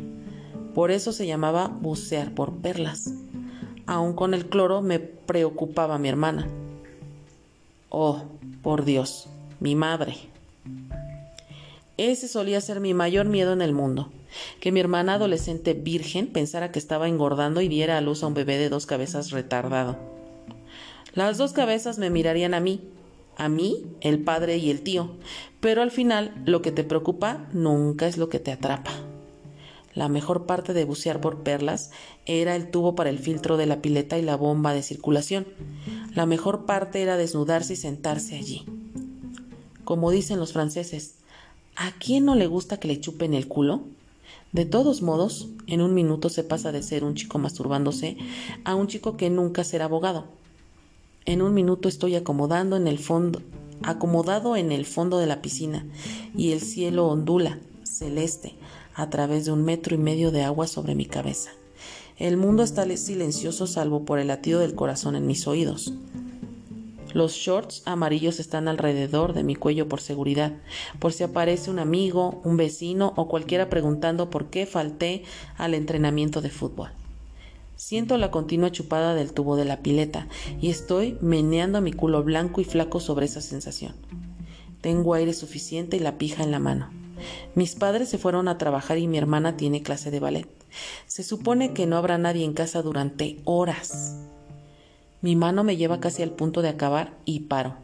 Por 0.73 0.91
eso 0.91 1.11
se 1.11 1.25
llamaba 1.25 1.67
bucear 1.67 2.33
por 2.33 2.53
perlas. 2.57 3.11
Aún 3.87 4.13
con 4.13 4.33
el 4.33 4.47
cloro 4.47 4.81
me 4.81 4.99
preocupaba 4.99 5.97
mi 5.97 6.09
hermana. 6.09 6.47
Oh, 7.89 8.23
por 8.61 8.85
Dios, 8.85 9.27
mi 9.59 9.75
madre. 9.75 10.34
Ese 11.97 12.27
solía 12.27 12.59
ser 12.59 12.81
mi 12.81 12.93
mayor 12.93 13.25
miedo 13.27 13.53
en 13.53 13.61
el 13.61 13.71
mundo, 13.71 14.11
que 14.59 14.73
mi 14.73 14.81
hermana 14.81 15.13
adolescente 15.13 15.73
virgen 15.73 16.27
pensara 16.27 16.71
que 16.71 16.79
estaba 16.79 17.07
engordando 17.07 17.61
y 17.61 17.69
diera 17.69 17.97
a 17.97 18.01
luz 18.01 18.21
a 18.21 18.27
un 18.27 18.33
bebé 18.33 18.57
de 18.57 18.67
dos 18.67 18.85
cabezas 18.85 19.31
retardado. 19.31 19.97
Las 21.13 21.37
dos 21.37 21.53
cabezas 21.53 21.97
me 21.97 22.09
mirarían 22.09 22.53
a 22.53 22.59
mí, 22.59 22.81
a 23.37 23.47
mí, 23.47 23.85
el 24.01 24.19
padre 24.19 24.57
y 24.57 24.69
el 24.69 24.81
tío, 24.81 25.11
pero 25.61 25.81
al 25.81 25.91
final 25.91 26.33
lo 26.45 26.61
que 26.61 26.71
te 26.71 26.83
preocupa 26.83 27.47
nunca 27.53 28.07
es 28.07 28.17
lo 28.17 28.27
que 28.27 28.39
te 28.39 28.51
atrapa. 28.51 28.91
La 29.93 30.09
mejor 30.09 30.45
parte 30.45 30.73
de 30.73 30.83
bucear 30.83 31.21
por 31.21 31.43
perlas 31.43 31.91
era 32.25 32.57
el 32.57 32.69
tubo 32.69 32.95
para 32.95 33.09
el 33.09 33.19
filtro 33.19 33.55
de 33.55 33.65
la 33.65 33.81
pileta 33.81 34.17
y 34.17 34.21
la 34.21 34.35
bomba 34.35 34.73
de 34.73 34.83
circulación. 34.83 35.47
La 36.13 36.25
mejor 36.25 36.65
parte 36.65 37.01
era 37.01 37.15
desnudarse 37.15 37.73
y 37.73 37.77
sentarse 37.77 38.35
allí. 38.35 38.65
Como 39.85 40.11
dicen 40.11 40.37
los 40.37 40.51
franceses, 40.51 41.15
¿a 41.75 41.91
quién 41.99 42.25
no 42.25 42.35
le 42.35 42.47
gusta 42.47 42.79
que 42.79 42.87
le 42.87 42.99
chupen 42.99 43.33
el 43.33 43.47
culo? 43.47 43.81
De 44.51 44.65
todos 44.65 45.01
modos, 45.01 45.49
en 45.67 45.81
un 45.81 45.93
minuto 45.93 46.29
se 46.29 46.43
pasa 46.43 46.71
de 46.71 46.81
ser 46.81 47.03
un 47.03 47.15
chico 47.15 47.37
masturbándose 47.39 48.17
a 48.63 48.75
un 48.75 48.87
chico 48.87 49.17
que 49.17 49.29
nunca 49.29 49.63
será 49.63 49.85
abogado. 49.85 50.25
En 51.25 51.41
un 51.41 51.53
minuto 51.53 51.89
estoy 51.89 52.15
acomodando 52.15 52.77
en 52.77 52.87
el 52.87 52.99
fondo, 52.99 53.41
acomodado 53.83 54.55
en 54.55 54.71
el 54.71 54.85
fondo 54.85 55.17
de 55.17 55.27
la 55.27 55.41
piscina 55.41 55.85
y 56.37 56.51
el 56.51 56.61
cielo 56.61 57.07
ondula, 57.07 57.59
celeste, 57.83 58.53
a 58.93 59.09
través 59.09 59.45
de 59.45 59.51
un 59.51 59.65
metro 59.65 59.95
y 59.95 59.97
medio 59.97 60.31
de 60.31 60.43
agua 60.43 60.67
sobre 60.67 60.95
mi 60.95 61.05
cabeza. 61.05 61.51
El 62.17 62.37
mundo 62.37 62.63
está 62.63 62.85
silencioso 62.95 63.67
salvo 63.67 64.05
por 64.05 64.19
el 64.19 64.27
latido 64.27 64.61
del 64.61 64.75
corazón 64.75 65.17
en 65.17 65.27
mis 65.27 65.47
oídos. 65.47 65.93
Los 67.15 67.31
shorts 67.31 67.81
amarillos 67.85 68.41
están 68.41 68.67
alrededor 68.67 69.31
de 69.31 69.45
mi 69.45 69.55
cuello 69.55 69.87
por 69.87 70.01
seguridad, 70.01 70.51
por 70.99 71.13
si 71.13 71.23
aparece 71.23 71.71
un 71.71 71.79
amigo, 71.79 72.41
un 72.43 72.57
vecino 72.57 73.13
o 73.15 73.29
cualquiera 73.29 73.69
preguntando 73.69 74.29
por 74.29 74.49
qué 74.49 74.65
falté 74.65 75.23
al 75.55 75.75
entrenamiento 75.75 76.41
de 76.41 76.49
fútbol. 76.49 76.89
Siento 77.77 78.17
la 78.17 78.31
continua 78.31 78.69
chupada 78.69 79.15
del 79.15 79.31
tubo 79.31 79.55
de 79.55 79.63
la 79.63 79.79
pileta 79.79 80.27
y 80.59 80.69
estoy 80.69 81.17
meneando 81.21 81.79
mi 81.79 81.93
culo 81.93 82.21
blanco 82.21 82.59
y 82.59 82.65
flaco 82.65 82.99
sobre 82.99 83.27
esa 83.27 83.39
sensación. 83.39 83.95
Tengo 84.81 85.13
aire 85.13 85.31
suficiente 85.31 85.95
y 85.95 86.01
la 86.01 86.17
pija 86.17 86.43
en 86.43 86.51
la 86.51 86.59
mano. 86.59 86.89
Mis 87.55 87.75
padres 87.75 88.09
se 88.09 88.17
fueron 88.17 88.49
a 88.49 88.57
trabajar 88.57 88.97
y 88.97 89.07
mi 89.07 89.17
hermana 89.17 89.55
tiene 89.55 89.83
clase 89.83 90.11
de 90.11 90.19
ballet. 90.19 90.49
Se 91.07 91.23
supone 91.23 91.71
que 91.71 91.85
no 91.85 91.95
habrá 91.95 92.17
nadie 92.17 92.43
en 92.43 92.51
casa 92.51 92.81
durante 92.81 93.39
horas. 93.45 94.17
Mi 95.21 95.35
mano 95.35 95.63
me 95.63 95.77
lleva 95.77 95.99
casi 95.99 96.23
al 96.23 96.31
punto 96.31 96.61
de 96.61 96.69
acabar 96.69 97.17
y 97.25 97.41
paro. 97.41 97.75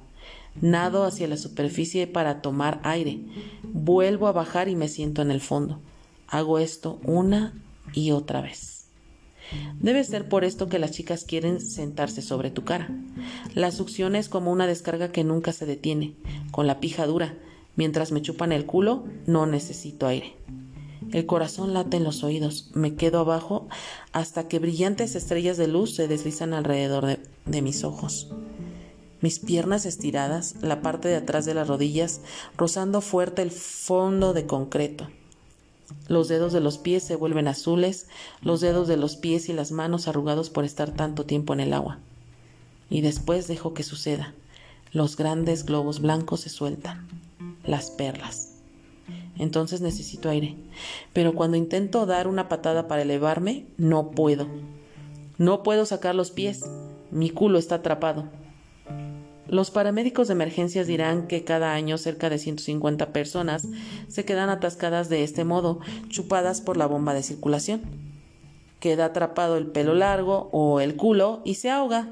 Nado 0.60 1.06
hacia 1.06 1.28
la 1.28 1.38
superficie 1.38 2.08
para 2.08 2.42
tomar 2.42 2.80
aire. 2.84 3.20
Vuelvo 3.64 4.28
a 4.28 4.34
bajar 4.34 4.68
y 4.70 4.76
me 4.76 4.88
siento 4.88 5.22
en 5.22 5.32
el 5.32 5.42
fondo. 5.42 5.80
Hago 6.28 6.60
esto 6.60 7.00
una 7.04 7.54
y 7.94 8.12
otra 8.12 8.42
vez. 8.42 8.86
Debe 9.80 10.04
ser 10.04 10.30
por 10.30 10.44
esto 10.44 10.70
que 10.70 10.80
las 10.80 10.92
chicas 10.92 11.26
quieren 11.26 11.60
sentarse 11.60 12.22
sobre 12.22 12.52
tu 12.52 12.64
cara. 12.64 12.90
La 13.54 13.72
succión 13.72 14.16
es 14.16 14.30
como 14.30 14.52
una 14.52 14.68
descarga 14.68 15.12
que 15.12 15.24
nunca 15.24 15.52
se 15.52 15.66
detiene, 15.66 16.14
con 16.52 16.68
la 16.68 16.80
pija 16.80 17.06
dura, 17.06 17.36
Mientras 17.76 18.12
me 18.12 18.22
chupan 18.22 18.52
el 18.52 18.66
culo, 18.66 19.06
no 19.26 19.46
necesito 19.46 20.08
aire. 20.08 20.34
El 21.12 21.26
corazón 21.26 21.74
late 21.74 21.98
en 21.98 22.06
los 22.06 22.24
oídos, 22.24 22.70
me 22.74 22.96
quedo 22.96 23.20
abajo 23.20 23.68
hasta 24.14 24.48
que 24.48 24.60
brillantes 24.60 25.16
estrellas 25.16 25.58
de 25.58 25.68
luz 25.68 25.94
se 25.94 26.08
deslizan 26.08 26.54
alrededor 26.54 27.06
de, 27.06 27.20
de, 27.46 27.62
mis 27.62 27.84
ojos. 27.84 28.30
Mis 29.20 29.40
piernas 29.40 29.86
estiradas, 29.86 30.56
la 30.62 30.82
parte 30.82 31.10
de 31.10 31.18
atrás 31.18 31.46
de 31.46 31.54
las 31.54 31.68
rodillas, 31.68 32.22
rozando 32.58 33.02
fuerte 33.02 33.42
el 33.42 33.52
fondo 33.52 34.34
de 34.34 34.46
concreto. 34.46 35.10
Los 36.08 36.30
dedos 36.30 36.54
de 36.54 36.62
los 36.62 36.78
pies 36.78 37.04
se 37.04 37.18
vuelven 37.18 37.50
azules, 37.50 38.08
los 38.42 38.62
dedos 38.62 38.88
de 38.88 38.96
los 38.98 39.18
pies 39.18 39.50
y 39.50 39.54
las 39.54 39.72
manos 39.72 40.08
arrugados 40.08 40.50
por 40.50 40.64
estar 40.64 40.92
tanto 40.92 41.26
tiempo 41.26 41.54
en 41.54 41.60
el 41.60 41.74
agua. 41.74 42.00
Y 42.90 43.02
después 43.02 43.48
dejo 43.48 43.74
que 43.74 43.84
suceda. 43.84 44.34
Los 44.94 45.18
grandes 45.18 45.66
globos 45.66 46.00
blancos 46.00 46.42
se 46.42 46.50
sueltan 46.50 47.08
las 47.66 47.92
perlas. 47.92 48.51
Entonces 49.38 49.82
necesito 49.82 50.30
aire. 50.30 50.56
Pero 51.14 51.34
cuando 51.34 51.58
intento 51.58 52.06
dar 52.06 52.28
una 52.28 52.50
patada 52.50 52.88
para 52.88 53.02
elevarme, 53.02 53.66
no 53.78 54.12
puedo. 54.12 54.48
No 55.38 55.64
puedo 55.64 55.86
sacar 55.86 56.16
los 56.16 56.32
pies. 56.32 56.64
Mi 57.12 57.30
culo 57.30 57.58
está 57.58 57.76
atrapado. 57.76 58.26
Los 59.48 59.70
paramédicos 59.70 60.28
de 60.28 60.34
emergencias 60.34 60.88
dirán 60.88 61.28
que 61.28 61.44
cada 61.44 61.74
año 61.74 61.98
cerca 61.98 62.30
de 62.30 62.38
150 62.38 63.12
personas 63.12 63.68
se 64.08 64.24
quedan 64.24 64.50
atascadas 64.50 65.10
de 65.10 65.24
este 65.24 65.44
modo, 65.44 65.80
chupadas 66.08 66.62
por 66.62 66.78
la 66.78 66.86
bomba 66.86 67.14
de 67.14 67.24
circulación. 67.24 67.82
Queda 68.80 69.06
atrapado 69.06 69.58
el 69.58 69.68
pelo 69.68 69.94
largo 69.94 70.50
o 70.54 70.80
el 70.80 70.96
culo 70.96 71.42
y 71.44 71.56
se 71.56 71.70
ahoga. 71.70 72.08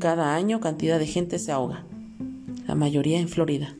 Cada 0.00 0.34
año 0.34 0.60
cantidad 0.60 0.98
de 0.98 1.06
gente 1.06 1.38
se 1.38 1.52
ahoga, 1.52 1.84
la 2.66 2.74
mayoría 2.74 3.20
en 3.20 3.28
Florida. 3.28 3.76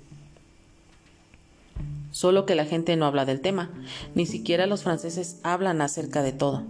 Solo 2.22 2.46
que 2.46 2.54
la 2.54 2.66
gente 2.66 2.94
no 2.94 3.06
habla 3.06 3.24
del 3.24 3.40
tema, 3.40 3.72
ni 4.14 4.26
siquiera 4.26 4.68
los 4.68 4.84
franceses 4.84 5.40
hablan 5.42 5.80
acerca 5.80 6.22
de 6.22 6.30
todo. 6.30 6.62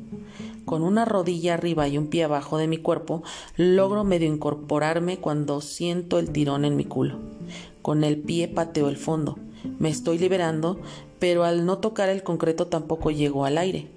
Con 0.64 0.82
una 0.82 1.04
rodilla 1.04 1.52
arriba 1.52 1.86
y 1.88 1.98
un 1.98 2.06
pie 2.06 2.24
abajo 2.24 2.56
de 2.56 2.68
mi 2.68 2.78
cuerpo, 2.78 3.22
logro 3.58 4.02
medio 4.02 4.28
incorporarme 4.28 5.18
cuando 5.18 5.60
siento 5.60 6.18
el 6.18 6.32
tirón 6.32 6.64
en 6.64 6.74
mi 6.74 6.86
culo. 6.86 7.18
Con 7.82 8.02
el 8.02 8.16
pie 8.16 8.48
pateo 8.48 8.88
el 8.88 8.96
fondo. 8.96 9.38
Me 9.78 9.90
estoy 9.90 10.16
liberando, 10.16 10.80
pero 11.18 11.44
al 11.44 11.66
no 11.66 11.76
tocar 11.76 12.08
el 12.08 12.22
concreto 12.22 12.68
tampoco 12.68 13.10
llego 13.10 13.44
al 13.44 13.58
aire. 13.58 13.90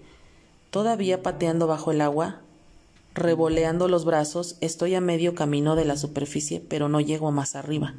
Todavía 0.71 1.24
pateando 1.24 1.67
bajo 1.67 1.91
el 1.91 2.01
agua, 2.01 2.41
revoleando 3.15 3.88
los 3.88 4.03
brazos, 4.03 4.57
estoy 4.60 4.93
a 4.93 5.01
medio 5.01 5.34
camino 5.36 5.75
de 5.75 5.86
la 5.86 5.95
superficie, 5.95 6.60
pero 6.60 6.89
no 6.89 7.00
llego 7.00 7.31
más 7.31 7.55
arriba. 7.55 7.95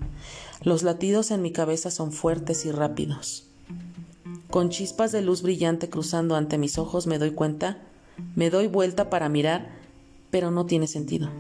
Los 0.62 0.82
latidos 0.82 1.30
en 1.30 1.42
mi 1.42 1.52
cabeza 1.52 1.90
son 1.90 2.12
fuertes 2.12 2.66
y 2.66 2.70
rápidos. 2.70 3.46
Con 4.50 4.68
chispas 4.68 5.12
de 5.12 5.22
luz 5.22 5.42
brillante 5.42 5.88
cruzando 5.88 6.36
ante 6.36 6.58
mis 6.58 6.78
ojos 6.78 7.06
me 7.06 7.18
doy 7.18 7.32
cuenta, 7.32 7.78
me 8.34 8.50
doy 8.50 8.68
vuelta 8.68 9.10
para 9.10 9.28
mirar, 9.28 9.70
pero 10.30 10.50
no 10.50 10.66
tiene 10.66 10.86
sentido. 10.86 11.30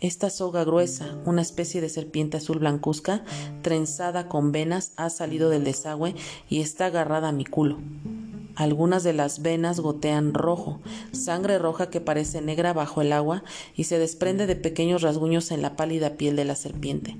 Esta 0.00 0.30
soga 0.30 0.64
gruesa, 0.64 1.16
una 1.26 1.42
especie 1.42 1.80
de 1.80 1.88
serpiente 1.88 2.38
azul 2.38 2.58
blancuzca, 2.58 3.22
trenzada 3.60 4.28
con 4.28 4.50
venas, 4.50 4.92
ha 4.96 5.10
salido 5.10 5.48
del 5.48 5.62
desagüe 5.62 6.16
y 6.48 6.60
está 6.60 6.86
agarrada 6.86 7.28
a 7.28 7.32
mi 7.32 7.44
culo. 7.44 7.78
Algunas 8.54 9.02
de 9.02 9.12
las 9.12 9.40
venas 9.40 9.80
gotean 9.80 10.34
rojo, 10.34 10.80
sangre 11.12 11.58
roja 11.58 11.88
que 11.88 12.00
parece 12.00 12.42
negra 12.42 12.72
bajo 12.72 13.00
el 13.00 13.12
agua 13.12 13.44
y 13.74 13.84
se 13.84 13.98
desprende 13.98 14.46
de 14.46 14.56
pequeños 14.56 15.02
rasguños 15.02 15.50
en 15.50 15.62
la 15.62 15.74
pálida 15.76 16.16
piel 16.16 16.36
de 16.36 16.44
la 16.44 16.54
serpiente. 16.54 17.16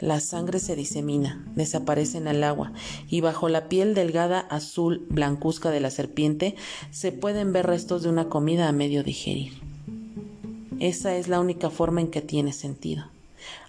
La 0.00 0.20
sangre 0.20 0.58
se 0.58 0.76
disemina, 0.76 1.44
desaparece 1.54 2.18
en 2.18 2.28
el 2.28 2.44
agua, 2.44 2.72
y 3.08 3.22
bajo 3.22 3.48
la 3.48 3.68
piel 3.68 3.94
delgada 3.94 4.40
azul 4.40 5.06
blancuzca 5.08 5.70
de 5.70 5.80
la 5.80 5.90
serpiente 5.90 6.54
se 6.90 7.12
pueden 7.12 7.52
ver 7.52 7.66
restos 7.66 8.02
de 8.02 8.10
una 8.10 8.28
comida 8.28 8.68
a 8.68 8.72
medio 8.72 9.02
digerir. 9.02 9.52
Esa 10.80 11.16
es 11.16 11.28
la 11.28 11.40
única 11.40 11.70
forma 11.70 12.02
en 12.02 12.08
que 12.08 12.20
tiene 12.20 12.52
sentido. 12.52 13.06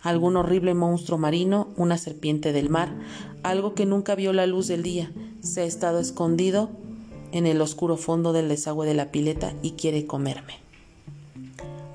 Algún 0.02 0.36
horrible 0.36 0.74
monstruo 0.74 1.18
marino, 1.18 1.70
una 1.78 1.98
serpiente 1.98 2.52
del 2.52 2.70
mar, 2.70 2.94
algo 3.44 3.74
que 3.74 3.86
nunca 3.86 4.16
vio 4.16 4.34
la 4.34 4.48
luz 4.48 4.68
del 4.68 4.84
día, 4.84 5.12
se 5.42 5.62
ha 5.62 5.66
estado 5.66 6.00
escondido 6.00 6.70
en 7.32 7.46
el 7.46 7.62
oscuro 7.62 7.98
fondo 7.98 8.34
del 8.34 8.50
desagüe 8.50 8.86
de 8.86 8.94
la 8.94 9.12
pileta 9.12 9.54
y 9.62 9.72
quiere 9.72 10.06
comerme. 10.06 10.56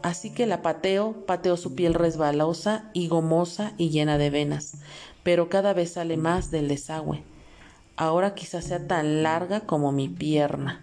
Así 0.02 0.30
que 0.30 0.46
la 0.46 0.62
pateo, 0.62 1.12
pateo 1.26 1.56
su 1.56 1.74
piel 1.74 1.94
resbalosa 1.94 2.90
y 2.92 3.08
gomosa 3.08 3.72
y 3.78 3.90
llena 3.90 4.18
de 4.18 4.30
venas, 4.30 4.74
pero 5.22 5.48
cada 5.48 5.72
vez 5.72 5.92
sale 5.92 6.16
más 6.16 6.50
del 6.50 6.68
desagüe. 6.68 7.22
Ahora 7.96 8.34
quizás 8.34 8.64
sea 8.64 8.86
tan 8.86 9.22
larga 9.22 9.60
como 9.60 9.92
mi 9.92 10.08
pierna, 10.08 10.82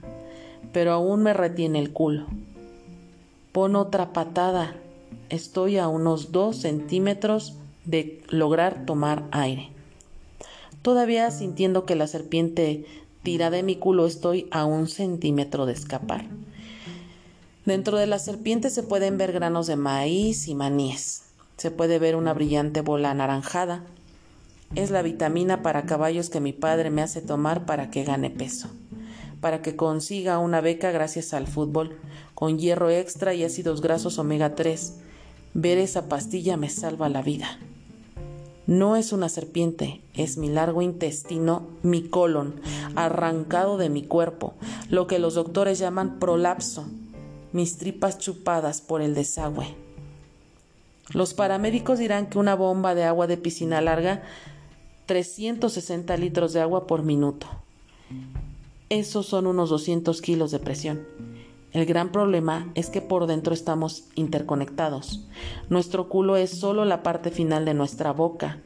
pero 0.71 0.93
aún 0.93 1.23
me 1.23 1.33
retiene 1.33 1.79
el 1.79 1.91
culo. 1.91 2.27
Pon 3.51 3.75
otra 3.75 4.13
patada. 4.13 4.75
Estoy 5.29 5.77
a 5.77 5.87
unos 5.87 6.31
dos 6.31 6.57
centímetros 6.57 7.55
de 7.83 8.23
lograr 8.29 8.85
tomar 8.85 9.27
aire. 9.31 9.69
Todavía 10.81 11.29
sintiendo 11.31 11.85
que 11.85 11.95
la 11.95 12.07
serpiente 12.07 12.85
tira 13.23 13.49
de 13.49 13.63
mi 13.63 13.75
culo, 13.75 14.05
estoy 14.05 14.47
a 14.51 14.65
un 14.65 14.87
centímetro 14.87 15.65
de 15.65 15.73
escapar. 15.73 16.25
Dentro 17.65 17.97
de 17.97 18.07
la 18.07 18.17
serpiente 18.17 18.69
se 18.69 18.83
pueden 18.83 19.17
ver 19.17 19.33
granos 19.33 19.67
de 19.67 19.75
maíz 19.75 20.47
y 20.47 20.55
maníes. 20.55 21.23
Se 21.57 21.69
puede 21.71 21.99
ver 21.99 22.15
una 22.15 22.33
brillante 22.33 22.81
bola 22.81 23.11
anaranjada. 23.11 23.83
Es 24.75 24.89
la 24.91 25.01
vitamina 25.01 25.61
para 25.61 25.85
caballos 25.85 26.29
que 26.29 26.39
mi 26.39 26.53
padre 26.53 26.89
me 26.89 27.01
hace 27.01 27.21
tomar 27.21 27.65
para 27.65 27.91
que 27.91 28.05
gane 28.05 28.29
peso, 28.29 28.69
para 29.41 29.61
que 29.61 29.75
consiga 29.75 30.39
una 30.39 30.61
beca 30.61 30.91
gracias 30.91 31.33
al 31.33 31.47
fútbol, 31.47 31.97
con 32.33 32.57
hierro 32.57 32.89
extra 32.89 33.33
y 33.33 33.43
ácidos 33.43 33.81
grasos 33.81 34.17
omega 34.17 34.55
3. 34.55 34.93
Ver 35.53 35.77
esa 35.79 36.07
pastilla 36.07 36.55
me 36.55 36.69
salva 36.69 37.09
la 37.09 37.21
vida. 37.21 37.59
No 38.69 38.95
es 38.95 39.13
una 39.13 39.29
serpiente, 39.29 39.99
es 40.13 40.37
mi 40.37 40.47
largo 40.47 40.83
intestino, 40.83 41.65
mi 41.81 42.03
colon, 42.03 42.61
arrancado 42.95 43.79
de 43.79 43.89
mi 43.89 44.03
cuerpo, 44.03 44.53
lo 44.91 45.07
que 45.07 45.17
los 45.17 45.33
doctores 45.33 45.79
llaman 45.79 46.19
prolapso 46.19 46.85
mis 47.51 47.79
tripas 47.79 48.19
chupadas 48.19 48.81
por 48.81 49.01
el 49.01 49.15
desagüe. 49.15 49.73
Los 51.13 51.33
paramédicos 51.33 51.97
dirán 51.97 52.29
que 52.29 52.37
una 52.37 52.53
bomba 52.53 52.93
de 52.93 53.05
agua 53.05 53.25
de 53.25 53.37
piscina 53.37 53.81
larga 53.81 54.21
360 55.07 56.15
litros 56.17 56.53
de 56.53 56.61
agua 56.61 56.85
por 56.85 57.01
minuto. 57.01 57.47
Esos 58.89 59.25
son 59.25 59.47
unos 59.47 59.71
200 59.71 60.21
kilos 60.21 60.51
de 60.51 60.59
presión. 60.59 61.07
El 61.71 61.85
gran 61.85 62.11
problema 62.11 62.71
es 62.73 62.89
que 62.89 63.01
por 63.01 63.27
dentro 63.27 63.53
estamos 63.53 64.05
interconectados. 64.15 65.27
Nuestro 65.69 66.09
culo 66.09 66.35
es 66.35 66.49
solo 66.49 66.83
la 66.83 67.03
parte 67.03 67.29
final 67.29 67.65
de 67.65 67.75
nuestra 67.75 68.11
boca. 68.11 68.59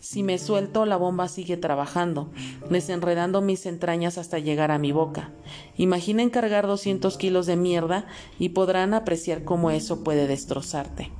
Si 0.00 0.22
me 0.22 0.38
suelto, 0.38 0.86
la 0.86 0.96
bomba 0.96 1.28
sigue 1.28 1.58
trabajando, 1.58 2.30
desenredando 2.70 3.42
mis 3.42 3.66
entrañas 3.66 4.16
hasta 4.18 4.38
llegar 4.38 4.70
a 4.70 4.78
mi 4.78 4.92
boca. 4.92 5.30
Imaginen 5.76 6.30
cargar 6.30 6.66
200 6.66 7.16
kilos 7.18 7.46
de 7.46 7.56
mierda 7.56 8.06
y 8.38 8.48
podrán 8.48 8.94
apreciar 8.94 9.44
cómo 9.44 9.70
eso 9.70 10.02
puede 10.02 10.26
destrozarte. 10.26 11.10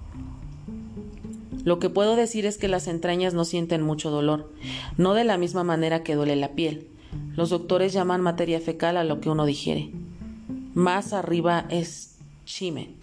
Lo 1.62 1.78
que 1.78 1.90
puedo 1.90 2.16
decir 2.16 2.46
es 2.46 2.56
que 2.56 2.68
las 2.68 2.88
entrañas 2.88 3.34
no 3.34 3.44
sienten 3.44 3.82
mucho 3.82 4.10
dolor, 4.10 4.50
no 4.96 5.12
de 5.12 5.24
la 5.24 5.36
misma 5.36 5.62
manera 5.62 6.02
que 6.02 6.14
duele 6.14 6.34
la 6.34 6.52
piel. 6.54 6.88
Los 7.36 7.50
doctores 7.50 7.92
llaman 7.92 8.22
materia 8.22 8.60
fecal 8.60 8.96
a 8.96 9.04
lo 9.04 9.20
que 9.20 9.28
uno 9.28 9.44
digiere. 9.44 9.92
Más 10.80 11.12
arriba 11.12 11.66
es 11.68 12.16
chime, 12.46 12.94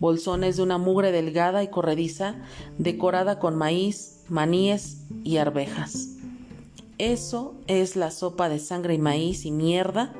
bolsones 0.00 0.56
de 0.56 0.62
una 0.62 0.78
mugre 0.78 1.12
delgada 1.12 1.62
y 1.62 1.68
corrediza, 1.68 2.36
decorada 2.78 3.38
con 3.38 3.54
maíz, 3.54 4.24
maníes 4.30 5.02
y 5.24 5.36
arvejas. 5.36 6.16
Eso 6.96 7.54
es 7.66 7.96
la 7.96 8.12
sopa 8.12 8.48
de 8.48 8.58
sangre 8.58 8.94
y 8.94 8.98
maíz 8.98 9.44
y 9.44 9.50
mierda 9.50 10.14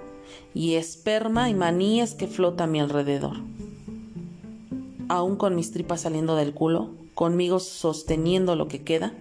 y 0.52 0.74
esperma 0.74 1.48
y 1.48 1.54
maníes 1.54 2.12
que 2.12 2.26
flota 2.26 2.64
a 2.64 2.66
mi 2.66 2.78
alrededor. 2.78 3.38
Aún 5.08 5.36
con 5.36 5.56
mis 5.56 5.72
tripas 5.72 6.02
saliendo 6.02 6.36
del 6.36 6.52
culo, 6.52 6.90
conmigo 7.14 7.58
sosteniendo 7.58 8.54
lo 8.54 8.68
que 8.68 8.82
queda, 8.82 9.14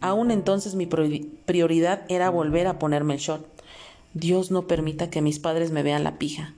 aún 0.00 0.30
entonces 0.30 0.76
mi 0.76 0.86
prioridad 0.86 2.04
era 2.08 2.30
volver 2.30 2.68
a 2.68 2.78
ponerme 2.78 3.14
el 3.14 3.18
short. 3.18 3.51
Dios 4.14 4.50
no 4.50 4.62
permita 4.66 5.10
que 5.10 5.22
mis 5.22 5.38
padres 5.38 5.70
me 5.70 5.82
vean 5.82 6.04
la 6.04 6.18
pija. 6.18 6.54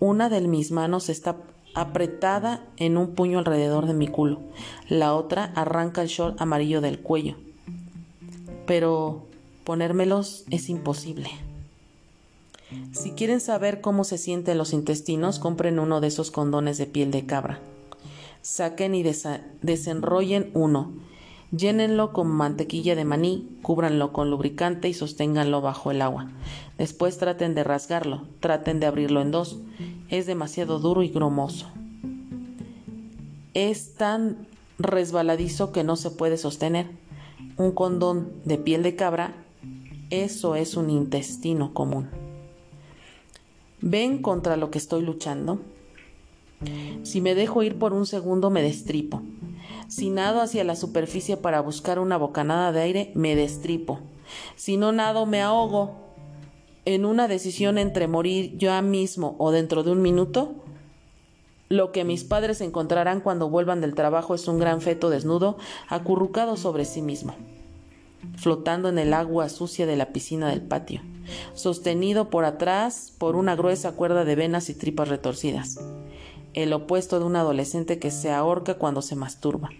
Una 0.00 0.28
de 0.28 0.40
mis 0.42 0.70
manos 0.70 1.08
está 1.08 1.36
apretada 1.74 2.64
en 2.76 2.96
un 2.96 3.14
puño 3.14 3.38
alrededor 3.38 3.86
de 3.86 3.94
mi 3.94 4.08
culo. 4.08 4.40
La 4.88 5.14
otra 5.14 5.52
arranca 5.54 6.02
el 6.02 6.08
short 6.08 6.40
amarillo 6.40 6.80
del 6.80 7.00
cuello. 7.00 7.36
Pero 8.66 9.26
ponérmelos 9.64 10.44
es 10.50 10.68
imposible. 10.68 11.30
Si 12.92 13.12
quieren 13.12 13.40
saber 13.40 13.80
cómo 13.80 14.04
se 14.04 14.18
sienten 14.18 14.58
los 14.58 14.72
intestinos, 14.72 15.38
compren 15.38 15.78
uno 15.78 16.00
de 16.00 16.08
esos 16.08 16.30
condones 16.30 16.78
de 16.78 16.86
piel 16.86 17.10
de 17.10 17.26
cabra. 17.26 17.60
Saquen 18.42 18.94
y 18.94 19.02
desenrollen 19.62 20.50
uno. 20.54 20.92
Llénenlo 21.56 22.12
con 22.12 22.28
mantequilla 22.28 22.96
de 22.96 23.04
maní, 23.04 23.58
cúbranlo 23.62 24.12
con 24.12 24.30
lubricante 24.30 24.88
y 24.88 24.94
sosténganlo 24.94 25.60
bajo 25.60 25.90
el 25.90 26.02
agua. 26.02 26.30
Después 26.78 27.18
traten 27.18 27.54
de 27.54 27.62
rasgarlo, 27.62 28.22
traten 28.40 28.80
de 28.80 28.86
abrirlo 28.86 29.20
en 29.20 29.30
dos. 29.30 29.58
Es 30.08 30.26
demasiado 30.26 30.78
duro 30.78 31.02
y 31.02 31.10
grumoso. 31.10 31.68
Es 33.52 33.94
tan 33.94 34.48
resbaladizo 34.78 35.70
que 35.70 35.84
no 35.84 35.96
se 35.96 36.10
puede 36.10 36.38
sostener. 36.38 36.90
Un 37.56 37.70
condón 37.70 38.32
de 38.44 38.58
piel 38.58 38.82
de 38.82 38.96
cabra, 38.96 39.34
eso 40.10 40.56
es 40.56 40.76
un 40.76 40.90
intestino 40.90 41.72
común. 41.72 42.08
¿Ven 43.80 44.22
contra 44.22 44.56
lo 44.56 44.70
que 44.70 44.78
estoy 44.78 45.02
luchando? 45.02 45.60
Si 47.04 47.20
me 47.20 47.34
dejo 47.34 47.62
ir 47.62 47.78
por 47.78 47.92
un 47.92 48.06
segundo 48.06 48.50
me 48.50 48.62
destripo. 48.62 49.22
Si 49.88 50.10
nado 50.10 50.40
hacia 50.40 50.64
la 50.64 50.76
superficie 50.76 51.36
para 51.36 51.60
buscar 51.60 51.98
una 51.98 52.16
bocanada 52.16 52.72
de 52.72 52.80
aire, 52.80 53.12
me 53.14 53.36
destripo. 53.36 54.00
Si 54.56 54.76
no 54.76 54.92
nado, 54.92 55.26
me 55.26 55.42
ahogo 55.42 56.04
en 56.84 57.04
una 57.04 57.28
decisión 57.28 57.78
entre 57.78 58.08
morir 58.08 58.56
ya 58.58 58.80
mismo 58.82 59.36
o 59.38 59.50
dentro 59.50 59.82
de 59.82 59.90
un 59.90 60.02
minuto, 60.02 60.54
lo 61.68 61.92
que 61.92 62.04
mis 62.04 62.24
padres 62.24 62.60
encontrarán 62.60 63.20
cuando 63.20 63.48
vuelvan 63.48 63.80
del 63.80 63.94
trabajo 63.94 64.34
es 64.34 64.46
un 64.48 64.58
gran 64.58 64.80
feto 64.80 65.10
desnudo, 65.10 65.56
acurrucado 65.88 66.56
sobre 66.56 66.84
sí 66.84 67.00
mismo, 67.00 67.34
flotando 68.36 68.88
en 68.88 68.98
el 68.98 69.14
agua 69.14 69.48
sucia 69.48 69.86
de 69.86 69.96
la 69.96 70.12
piscina 70.12 70.48
del 70.50 70.60
patio, 70.60 71.00
sostenido 71.54 72.28
por 72.28 72.44
atrás 72.44 73.14
por 73.16 73.34
una 73.34 73.56
gruesa 73.56 73.92
cuerda 73.92 74.24
de 74.24 74.36
venas 74.36 74.68
y 74.68 74.74
tripas 74.74 75.08
retorcidas, 75.08 75.78
el 76.54 76.72
opuesto 76.72 77.18
de 77.18 77.24
un 77.24 77.36
adolescente 77.36 77.98
que 77.98 78.10
se 78.10 78.30
ahorca 78.30 78.74
cuando 78.74 79.02
se 79.02 79.16
masturba. 79.16 79.70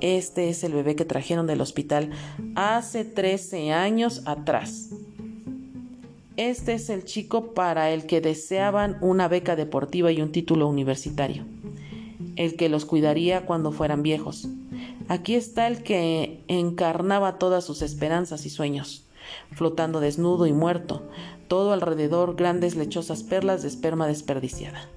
Este 0.00 0.48
es 0.48 0.64
el 0.64 0.72
bebé 0.72 0.96
que 0.96 1.04
trajeron 1.04 1.46
del 1.46 1.60
hospital 1.60 2.10
hace 2.54 3.04
13 3.04 3.72
años 3.72 4.22
atrás. 4.26 4.90
Este 6.36 6.74
es 6.74 6.90
el 6.90 7.04
chico 7.04 7.54
para 7.54 7.90
el 7.90 8.06
que 8.06 8.20
deseaban 8.20 8.98
una 9.00 9.28
beca 9.28 9.54
deportiva 9.54 10.10
y 10.10 10.20
un 10.20 10.32
título 10.32 10.66
universitario, 10.66 11.44
el 12.34 12.56
que 12.56 12.68
los 12.68 12.84
cuidaría 12.84 13.46
cuando 13.46 13.70
fueran 13.70 14.02
viejos. 14.02 14.48
Aquí 15.08 15.36
está 15.36 15.68
el 15.68 15.82
que 15.84 16.42
encarnaba 16.48 17.38
todas 17.38 17.64
sus 17.64 17.82
esperanzas 17.82 18.46
y 18.46 18.50
sueños, 18.50 19.04
flotando 19.52 20.00
desnudo 20.00 20.46
y 20.46 20.52
muerto, 20.52 21.04
todo 21.46 21.72
alrededor 21.72 22.34
grandes 22.34 22.74
lechosas 22.74 23.22
perlas 23.22 23.62
de 23.62 23.68
esperma 23.68 24.08
desperdiciada. 24.08 24.88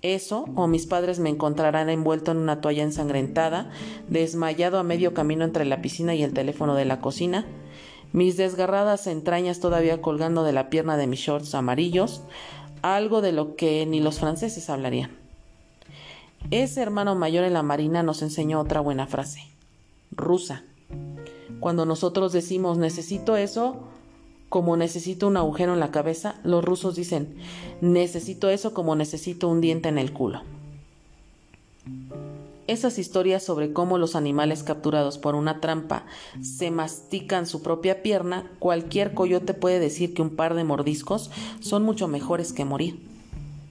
Eso, 0.00 0.44
o 0.54 0.68
mis 0.68 0.86
padres 0.86 1.18
me 1.18 1.28
encontrarán 1.28 1.90
envuelto 1.90 2.30
en 2.30 2.36
una 2.36 2.60
toalla 2.60 2.84
ensangrentada, 2.84 3.70
desmayado 4.08 4.78
a 4.78 4.84
medio 4.84 5.12
camino 5.12 5.44
entre 5.44 5.64
la 5.64 5.82
piscina 5.82 6.14
y 6.14 6.22
el 6.22 6.32
teléfono 6.32 6.76
de 6.76 6.84
la 6.84 7.00
cocina, 7.00 7.46
mis 8.12 8.36
desgarradas 8.36 9.06
entrañas 9.06 9.58
todavía 9.58 10.00
colgando 10.00 10.44
de 10.44 10.52
la 10.52 10.70
pierna 10.70 10.96
de 10.96 11.08
mis 11.08 11.18
shorts 11.18 11.54
amarillos, 11.54 12.22
algo 12.82 13.20
de 13.20 13.32
lo 13.32 13.56
que 13.56 13.84
ni 13.86 14.00
los 14.00 14.20
franceses 14.20 14.70
hablarían. 14.70 15.10
Ese 16.52 16.80
hermano 16.80 17.16
mayor 17.16 17.44
en 17.44 17.52
la 17.52 17.64
marina 17.64 18.02
nos 18.04 18.22
enseñó 18.22 18.60
otra 18.60 18.80
buena 18.80 19.08
frase, 19.08 19.42
rusa. 20.12 20.62
Cuando 21.58 21.84
nosotros 21.84 22.32
decimos 22.32 22.78
necesito 22.78 23.36
eso, 23.36 23.80
como 24.48 24.76
necesito 24.76 25.26
un 25.26 25.36
agujero 25.36 25.74
en 25.74 25.80
la 25.80 25.90
cabeza, 25.90 26.36
los 26.42 26.64
rusos 26.64 26.96
dicen 26.96 27.36
necesito 27.80 28.48
eso 28.48 28.74
como 28.74 28.96
necesito 28.96 29.48
un 29.48 29.60
diente 29.60 29.88
en 29.88 29.98
el 29.98 30.12
culo. 30.12 30.42
Esas 32.66 32.98
historias 32.98 33.42
sobre 33.42 33.72
cómo 33.72 33.96
los 33.96 34.14
animales 34.14 34.62
capturados 34.62 35.16
por 35.16 35.34
una 35.34 35.60
trampa 35.60 36.04
se 36.42 36.70
mastican 36.70 37.46
su 37.46 37.62
propia 37.62 38.02
pierna, 38.02 38.50
cualquier 38.58 39.14
coyote 39.14 39.54
puede 39.54 39.80
decir 39.80 40.12
que 40.12 40.20
un 40.20 40.36
par 40.36 40.54
de 40.54 40.64
mordiscos 40.64 41.30
son 41.60 41.82
mucho 41.82 42.08
mejores 42.08 42.52
que 42.52 42.66
morir. 42.66 43.00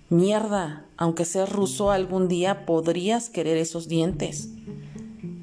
Mierda, 0.10 0.86
aunque 0.96 1.26
seas 1.26 1.52
ruso 1.52 1.92
algún 1.92 2.28
día 2.28 2.66
podrías 2.66 3.30
querer 3.30 3.58
esos 3.58 3.88
dientes. 3.88 4.50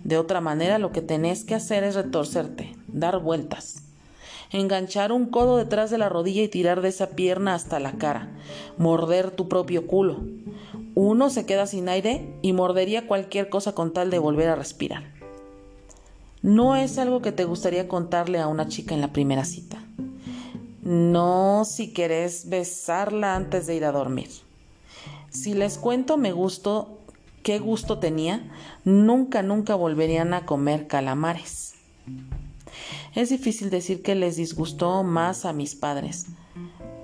De 0.02 0.18
otra 0.18 0.40
manera 0.40 0.78
lo 0.78 0.90
que 0.90 1.00
tenés 1.00 1.44
que 1.44 1.54
hacer 1.54 1.84
es 1.84 1.94
retorcerte, 1.94 2.74
dar 2.88 3.20
vueltas 3.20 3.83
enganchar 4.50 5.12
un 5.12 5.26
codo 5.26 5.57
detrás 5.57 5.90
de 5.90 5.98
la 5.98 6.09
rodilla 6.09 6.42
y 6.42 6.48
tirar 6.48 6.80
de 6.80 6.88
esa 6.88 7.11
pierna 7.11 7.54
hasta 7.54 7.80
la 7.80 7.92
cara, 7.92 8.30
morder 8.78 9.30
tu 9.30 9.48
propio 9.48 9.87
culo, 9.87 10.20
uno 10.94 11.28
se 11.28 11.44
queda 11.44 11.66
sin 11.66 11.88
aire 11.88 12.33
y 12.40 12.52
mordería 12.52 13.09
cualquier 13.09 13.48
cosa 13.48 13.74
con 13.74 13.92
tal 13.92 14.11
de 14.11 14.20
volver 14.20 14.48
a 14.48 14.54
respirar. 14.54 15.02
No 16.40 16.76
es 16.76 16.98
algo 16.98 17.20
que 17.20 17.33
te 17.33 17.44
gustaría 17.44 17.88
contarle 17.88 18.38
a 18.38 18.46
una 18.46 18.68
chica 18.68 18.94
en 18.94 19.00
la 19.00 19.12
primera 19.12 19.44
cita. 19.44 19.83
No 20.83 21.64
si 21.64 21.92
querés 21.92 22.48
besarla 22.48 23.35
antes 23.35 23.66
de 23.66 23.74
ir 23.74 23.85
a 23.87 23.92
dormir. 23.92 24.28
Si 25.30 25.54
les 25.54 25.78
cuento 25.78 26.16
me 26.16 26.33
gustó, 26.33 26.98
qué 27.42 27.59
gusto 27.59 27.98
tenía, 27.98 28.42
nunca, 28.85 29.42
nunca 29.42 29.74
volverían 29.74 30.33
a 30.33 30.46
comer 30.46 30.87
calamares. 30.87 31.63
Es 33.14 33.31
difícil 33.31 33.70
decir 33.70 34.03
que 34.03 34.14
les 34.14 34.37
disgustó 34.37 35.03
más 35.05 35.44
a 35.44 35.53
mis 35.53 35.74
padres, 35.74 36.27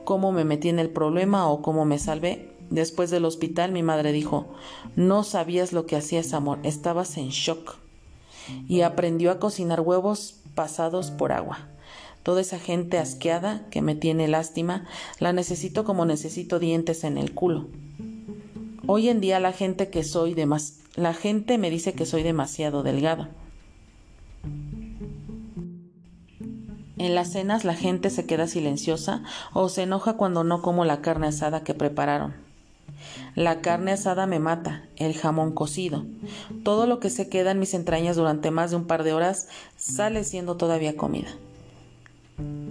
cómo 0.04 0.32
me 0.32 0.44
metí 0.44 0.68
en 0.68 0.78
el 0.78 0.90
problema 0.90 1.48
o 1.48 1.62
cómo 1.62 1.84
me 1.84 1.98
salvé, 1.98 2.50
Después 2.70 3.10
del 3.10 3.24
hospital 3.24 3.72
mi 3.72 3.82
madre 3.82 4.12
dijo, 4.12 4.46
no 4.94 5.24
sabías 5.24 5.72
lo 5.72 5.86
que 5.86 5.96
hacías, 5.96 6.32
amor, 6.32 6.60
estabas 6.62 7.16
en 7.16 7.30
shock. 7.30 7.76
Y 8.68 8.82
aprendió 8.82 9.32
a 9.32 9.40
cocinar 9.40 9.80
huevos 9.80 10.36
pasados 10.54 11.10
por 11.10 11.32
agua. 11.32 11.66
Toda 12.22 12.40
esa 12.40 12.60
gente 12.60 12.98
asqueada 12.98 13.66
que 13.70 13.82
me 13.82 13.96
tiene 13.96 14.28
lástima, 14.28 14.86
la 15.18 15.32
necesito 15.32 15.84
como 15.84 16.04
necesito 16.04 16.60
dientes 16.60 17.02
en 17.02 17.18
el 17.18 17.34
culo. 17.34 17.66
Hoy 18.86 19.08
en 19.08 19.20
día 19.20 19.40
la 19.40 19.52
gente 19.52 19.90
que 19.90 20.04
soy 20.04 20.34
demas 20.34 20.76
la 20.96 21.14
gente 21.14 21.56
me 21.56 21.70
dice 21.70 21.92
que 21.92 22.04
soy 22.04 22.22
demasiado 22.22 22.82
delgado. 22.82 23.28
En 27.00 27.14
las 27.14 27.32
cenas 27.32 27.64
la 27.64 27.72
gente 27.72 28.10
se 28.10 28.26
queda 28.26 28.46
silenciosa 28.46 29.22
o 29.54 29.70
se 29.70 29.84
enoja 29.84 30.18
cuando 30.18 30.44
no 30.44 30.60
como 30.60 30.84
la 30.84 31.00
carne 31.00 31.28
asada 31.28 31.64
que 31.64 31.72
prepararon. 31.72 32.34
La 33.34 33.62
carne 33.62 33.92
asada 33.92 34.26
me 34.26 34.38
mata, 34.38 34.84
el 34.96 35.16
jamón 35.16 35.52
cocido. 35.52 36.04
Todo 36.62 36.86
lo 36.86 37.00
que 37.00 37.08
se 37.08 37.30
queda 37.30 37.52
en 37.52 37.58
mis 37.58 37.72
entrañas 37.72 38.16
durante 38.16 38.50
más 38.50 38.70
de 38.70 38.76
un 38.76 38.84
par 38.84 39.02
de 39.02 39.14
horas 39.14 39.48
sale 39.78 40.24
siendo 40.24 40.58
todavía 40.58 40.98
comida. 40.98 41.30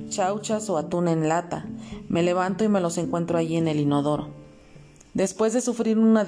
Chauchas 0.10 0.70
o 0.70 0.78
atún 0.78 1.08
en 1.08 1.28
lata. 1.28 1.66
Me 2.08 2.22
levanto 2.22 2.64
y 2.64 2.68
me 2.68 2.82
los 2.82 3.00
encuentro 3.00 3.40
allí 3.40 3.58
en 3.58 3.68
el 3.68 3.80
inodoro. 3.80 4.28
Después 5.16 5.54
de 5.54 5.62
sufrir 5.62 5.98
una 5.98 6.24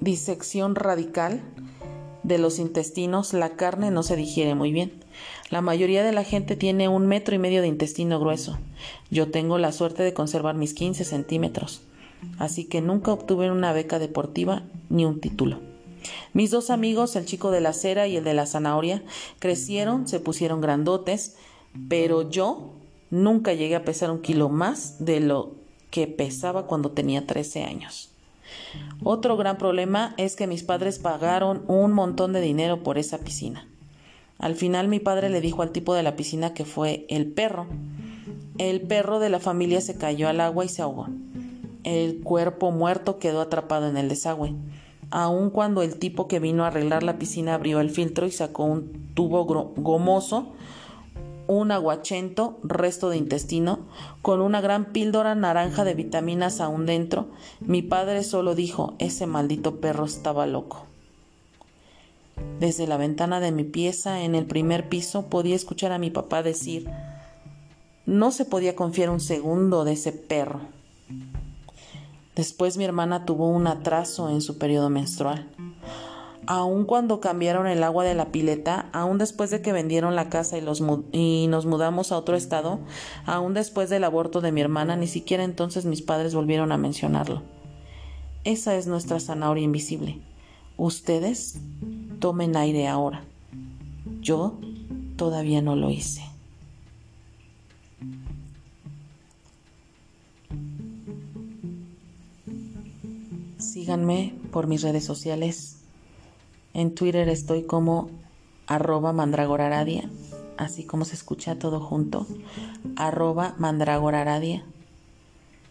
disección 0.00 0.74
radical 0.74 1.42
de 2.26 2.38
los 2.38 2.58
intestinos, 2.58 3.32
la 3.32 3.56
carne 3.56 3.90
no 3.90 4.02
se 4.02 4.16
digiere 4.16 4.54
muy 4.54 4.72
bien. 4.72 4.92
La 5.50 5.60
mayoría 5.60 6.04
de 6.04 6.12
la 6.12 6.24
gente 6.24 6.56
tiene 6.56 6.88
un 6.88 7.06
metro 7.06 7.34
y 7.34 7.38
medio 7.38 7.62
de 7.62 7.68
intestino 7.68 8.20
grueso. 8.20 8.58
Yo 9.10 9.30
tengo 9.30 9.58
la 9.58 9.72
suerte 9.72 10.02
de 10.02 10.12
conservar 10.12 10.56
mis 10.56 10.74
15 10.74 11.04
centímetros 11.04 11.82
así 12.38 12.64
que 12.64 12.80
nunca 12.80 13.12
obtuve 13.12 13.50
una 13.50 13.72
beca 13.72 13.98
deportiva 13.98 14.62
ni 14.88 15.04
un 15.04 15.20
título. 15.20 15.60
Mis 16.32 16.50
dos 16.50 16.70
amigos, 16.70 17.16
el 17.16 17.26
chico 17.26 17.50
de 17.50 17.60
la 17.60 17.72
cera 17.72 18.06
y 18.06 18.16
el 18.16 18.24
de 18.24 18.34
la 18.34 18.46
zanahoria, 18.46 19.02
crecieron, 19.38 20.06
se 20.06 20.20
pusieron 20.20 20.60
grandotes, 20.60 21.36
pero 21.88 22.28
yo 22.28 22.72
nunca 23.10 23.54
llegué 23.54 23.74
a 23.74 23.84
pesar 23.84 24.10
un 24.10 24.20
kilo 24.20 24.48
más 24.48 25.04
de 25.04 25.20
lo 25.20 25.54
que 25.90 26.06
pesaba 26.06 26.66
cuando 26.66 26.92
tenía 26.92 27.26
13 27.26 27.64
años. 27.64 28.10
Otro 29.02 29.36
gran 29.36 29.58
problema 29.58 30.14
es 30.16 30.36
que 30.36 30.46
mis 30.46 30.62
padres 30.62 30.98
pagaron 30.98 31.62
un 31.68 31.92
montón 31.92 32.32
de 32.32 32.40
dinero 32.40 32.82
por 32.82 32.98
esa 32.98 33.18
piscina. 33.18 33.68
Al 34.38 34.54
final 34.54 34.88
mi 34.88 35.00
padre 35.00 35.30
le 35.30 35.40
dijo 35.40 35.62
al 35.62 35.72
tipo 35.72 35.94
de 35.94 36.02
la 36.02 36.16
piscina 36.16 36.54
que 36.54 36.64
fue 36.64 37.06
el 37.08 37.26
perro. 37.26 37.66
El 38.58 38.82
perro 38.82 39.18
de 39.18 39.30
la 39.30 39.40
familia 39.40 39.80
se 39.80 39.96
cayó 39.96 40.28
al 40.28 40.40
agua 40.40 40.64
y 40.64 40.68
se 40.68 40.82
ahogó 40.82 41.08
el 41.86 42.20
cuerpo 42.24 42.72
muerto 42.72 43.20
quedó 43.20 43.40
atrapado 43.40 43.88
en 43.88 43.96
el 43.96 44.08
desagüe. 44.08 44.54
Aun 45.10 45.50
cuando 45.50 45.82
el 45.82 46.00
tipo 46.00 46.26
que 46.26 46.40
vino 46.40 46.64
a 46.64 46.66
arreglar 46.66 47.04
la 47.04 47.16
piscina 47.16 47.54
abrió 47.54 47.78
el 47.78 47.90
filtro 47.90 48.26
y 48.26 48.32
sacó 48.32 48.64
un 48.64 49.12
tubo 49.14 49.44
gomoso, 49.44 50.48
un 51.46 51.70
aguachento, 51.70 52.58
resto 52.62 53.08
de 53.08 53.16
intestino, 53.16 53.80
con 54.22 54.40
una 54.40 54.60
gran 54.60 54.86
píldora 54.86 55.34
naranja 55.34 55.84
de 55.84 55.94
vitaminas 55.94 56.60
aún 56.60 56.86
dentro, 56.86 57.28
mi 57.60 57.82
padre 57.82 58.22
solo 58.22 58.54
dijo, 58.54 58.94
ese 58.98 59.26
maldito 59.26 59.80
perro 59.80 60.04
estaba 60.04 60.46
loco. 60.46 60.86
Desde 62.60 62.86
la 62.86 62.96
ventana 62.96 63.40
de 63.40 63.52
mi 63.52 63.64
pieza, 63.64 64.22
en 64.22 64.34
el 64.34 64.46
primer 64.46 64.88
piso, 64.88 65.26
podía 65.26 65.56
escuchar 65.56 65.92
a 65.92 65.98
mi 65.98 66.10
papá 66.10 66.42
decir, 66.42 66.88
no 68.06 68.30
se 68.30 68.44
podía 68.44 68.76
confiar 68.76 69.10
un 69.10 69.20
segundo 69.20 69.84
de 69.84 69.92
ese 69.92 70.12
perro. 70.12 70.60
Después 72.34 72.76
mi 72.76 72.84
hermana 72.84 73.24
tuvo 73.24 73.48
un 73.48 73.66
atraso 73.66 74.28
en 74.30 74.42
su 74.42 74.58
periodo 74.58 74.90
menstrual. 74.90 75.48
Aun 76.46 76.84
cuando 76.84 77.20
cambiaron 77.20 77.66
el 77.66 77.82
agua 77.82 78.04
de 78.04 78.14
la 78.14 78.30
pileta, 78.30 78.88
aun 78.92 79.18
después 79.18 79.50
de 79.50 79.62
que 79.62 79.72
vendieron 79.72 80.14
la 80.14 80.28
casa 80.28 80.56
y, 80.56 80.60
los 80.60 80.82
y 81.12 81.46
nos 81.48 81.66
mudamos 81.66 82.12
a 82.12 82.18
otro 82.18 82.36
estado, 82.36 82.78
aun 83.24 83.52
después 83.52 83.90
del 83.90 84.04
aborto 84.04 84.40
de 84.40 84.52
mi 84.52 84.60
hermana, 84.60 84.96
ni 84.96 85.08
siquiera 85.08 85.42
entonces 85.42 85.84
mis 85.84 86.02
padres 86.02 86.34
volvieron 86.34 86.70
a 86.70 86.78
mencionarlo. 86.78 87.42
Esa 88.44 88.76
es 88.76 88.86
nuestra 88.86 89.18
zanahoria 89.18 89.64
invisible. 89.64 90.20
Ustedes 90.76 91.58
tomen 92.20 92.56
aire 92.56 92.86
ahora. 92.86 93.24
Yo 94.20 94.60
todavía 95.16 95.62
no 95.62 95.74
lo 95.74 95.90
hice. 95.90 96.22
Síganme 103.58 104.34
por 104.52 104.66
mis 104.66 104.82
redes 104.82 105.04
sociales. 105.04 105.75
En 106.76 106.94
Twitter 106.94 107.28
estoy 107.30 107.62
como 107.62 108.10
arroba 108.66 109.14
mandragoraradia, 109.14 110.10
así 110.58 110.84
como 110.84 111.06
se 111.06 111.14
escucha 111.14 111.58
todo 111.58 111.80
junto, 111.80 112.26
arroba 112.96 113.54
mandragoraradia. 113.56 114.62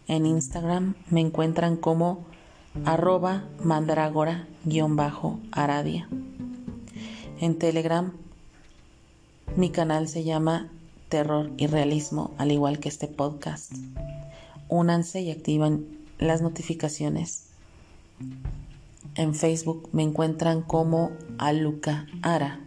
En 0.08 0.26
Instagram 0.26 0.96
me 1.08 1.20
encuentran 1.20 1.76
como 1.76 2.26
arroba 2.84 3.44
mandragora-aradia. 3.62 6.08
En 7.40 7.56
Telegram 7.56 8.12
mi 9.54 9.70
canal 9.70 10.08
se 10.08 10.24
llama 10.24 10.72
Terror 11.08 11.52
y 11.56 11.68
Realismo, 11.68 12.34
al 12.36 12.50
igual 12.50 12.80
que 12.80 12.88
este 12.88 13.06
podcast. 13.06 13.70
Únanse 14.68 15.20
y 15.20 15.30
activan 15.30 15.86
las 16.18 16.42
notificaciones 16.42 17.44
en 19.16 19.34
Facebook 19.34 19.88
me 19.92 20.02
encuentran 20.02 20.62
como 20.62 21.10
Aluca 21.38 22.06
Ara. 22.22 22.60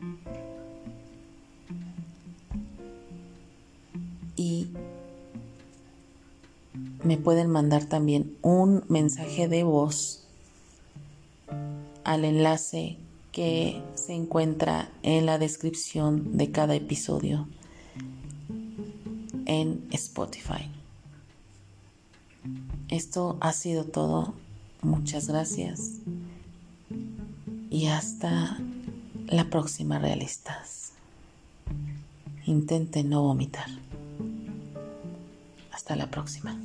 Y 4.36 4.70
me 7.04 7.18
pueden 7.18 7.50
mandar 7.50 7.86
también 7.86 8.38
un 8.42 8.84
mensaje 8.88 9.48
de 9.48 9.64
voz 9.64 10.26
al 12.04 12.26
enlace 12.26 12.98
que 13.32 13.82
se 13.96 14.14
encuentra 14.14 14.90
en 15.04 15.26
la 15.26 15.38
descripción 15.38 16.38
de 16.38 16.52
cada 16.52 16.76
episodio 16.76 17.48
en 19.46 19.88
Spotify. 19.92 20.72
Esto 22.88 23.38
ha 23.42 23.54
sido 23.54 23.84
todo 23.84 24.34
Muchas 24.82 25.28
gracias 25.28 26.00
y 27.80 27.88
hasta 27.88 28.58
la 29.28 29.46
próxima 29.46 30.00
realistas. 30.00 30.92
Intenten 32.46 33.10
no 33.10 33.22
vomitar. 33.22 33.68
Hasta 35.72 35.96
la 35.96 36.12
próxima. 36.12 36.60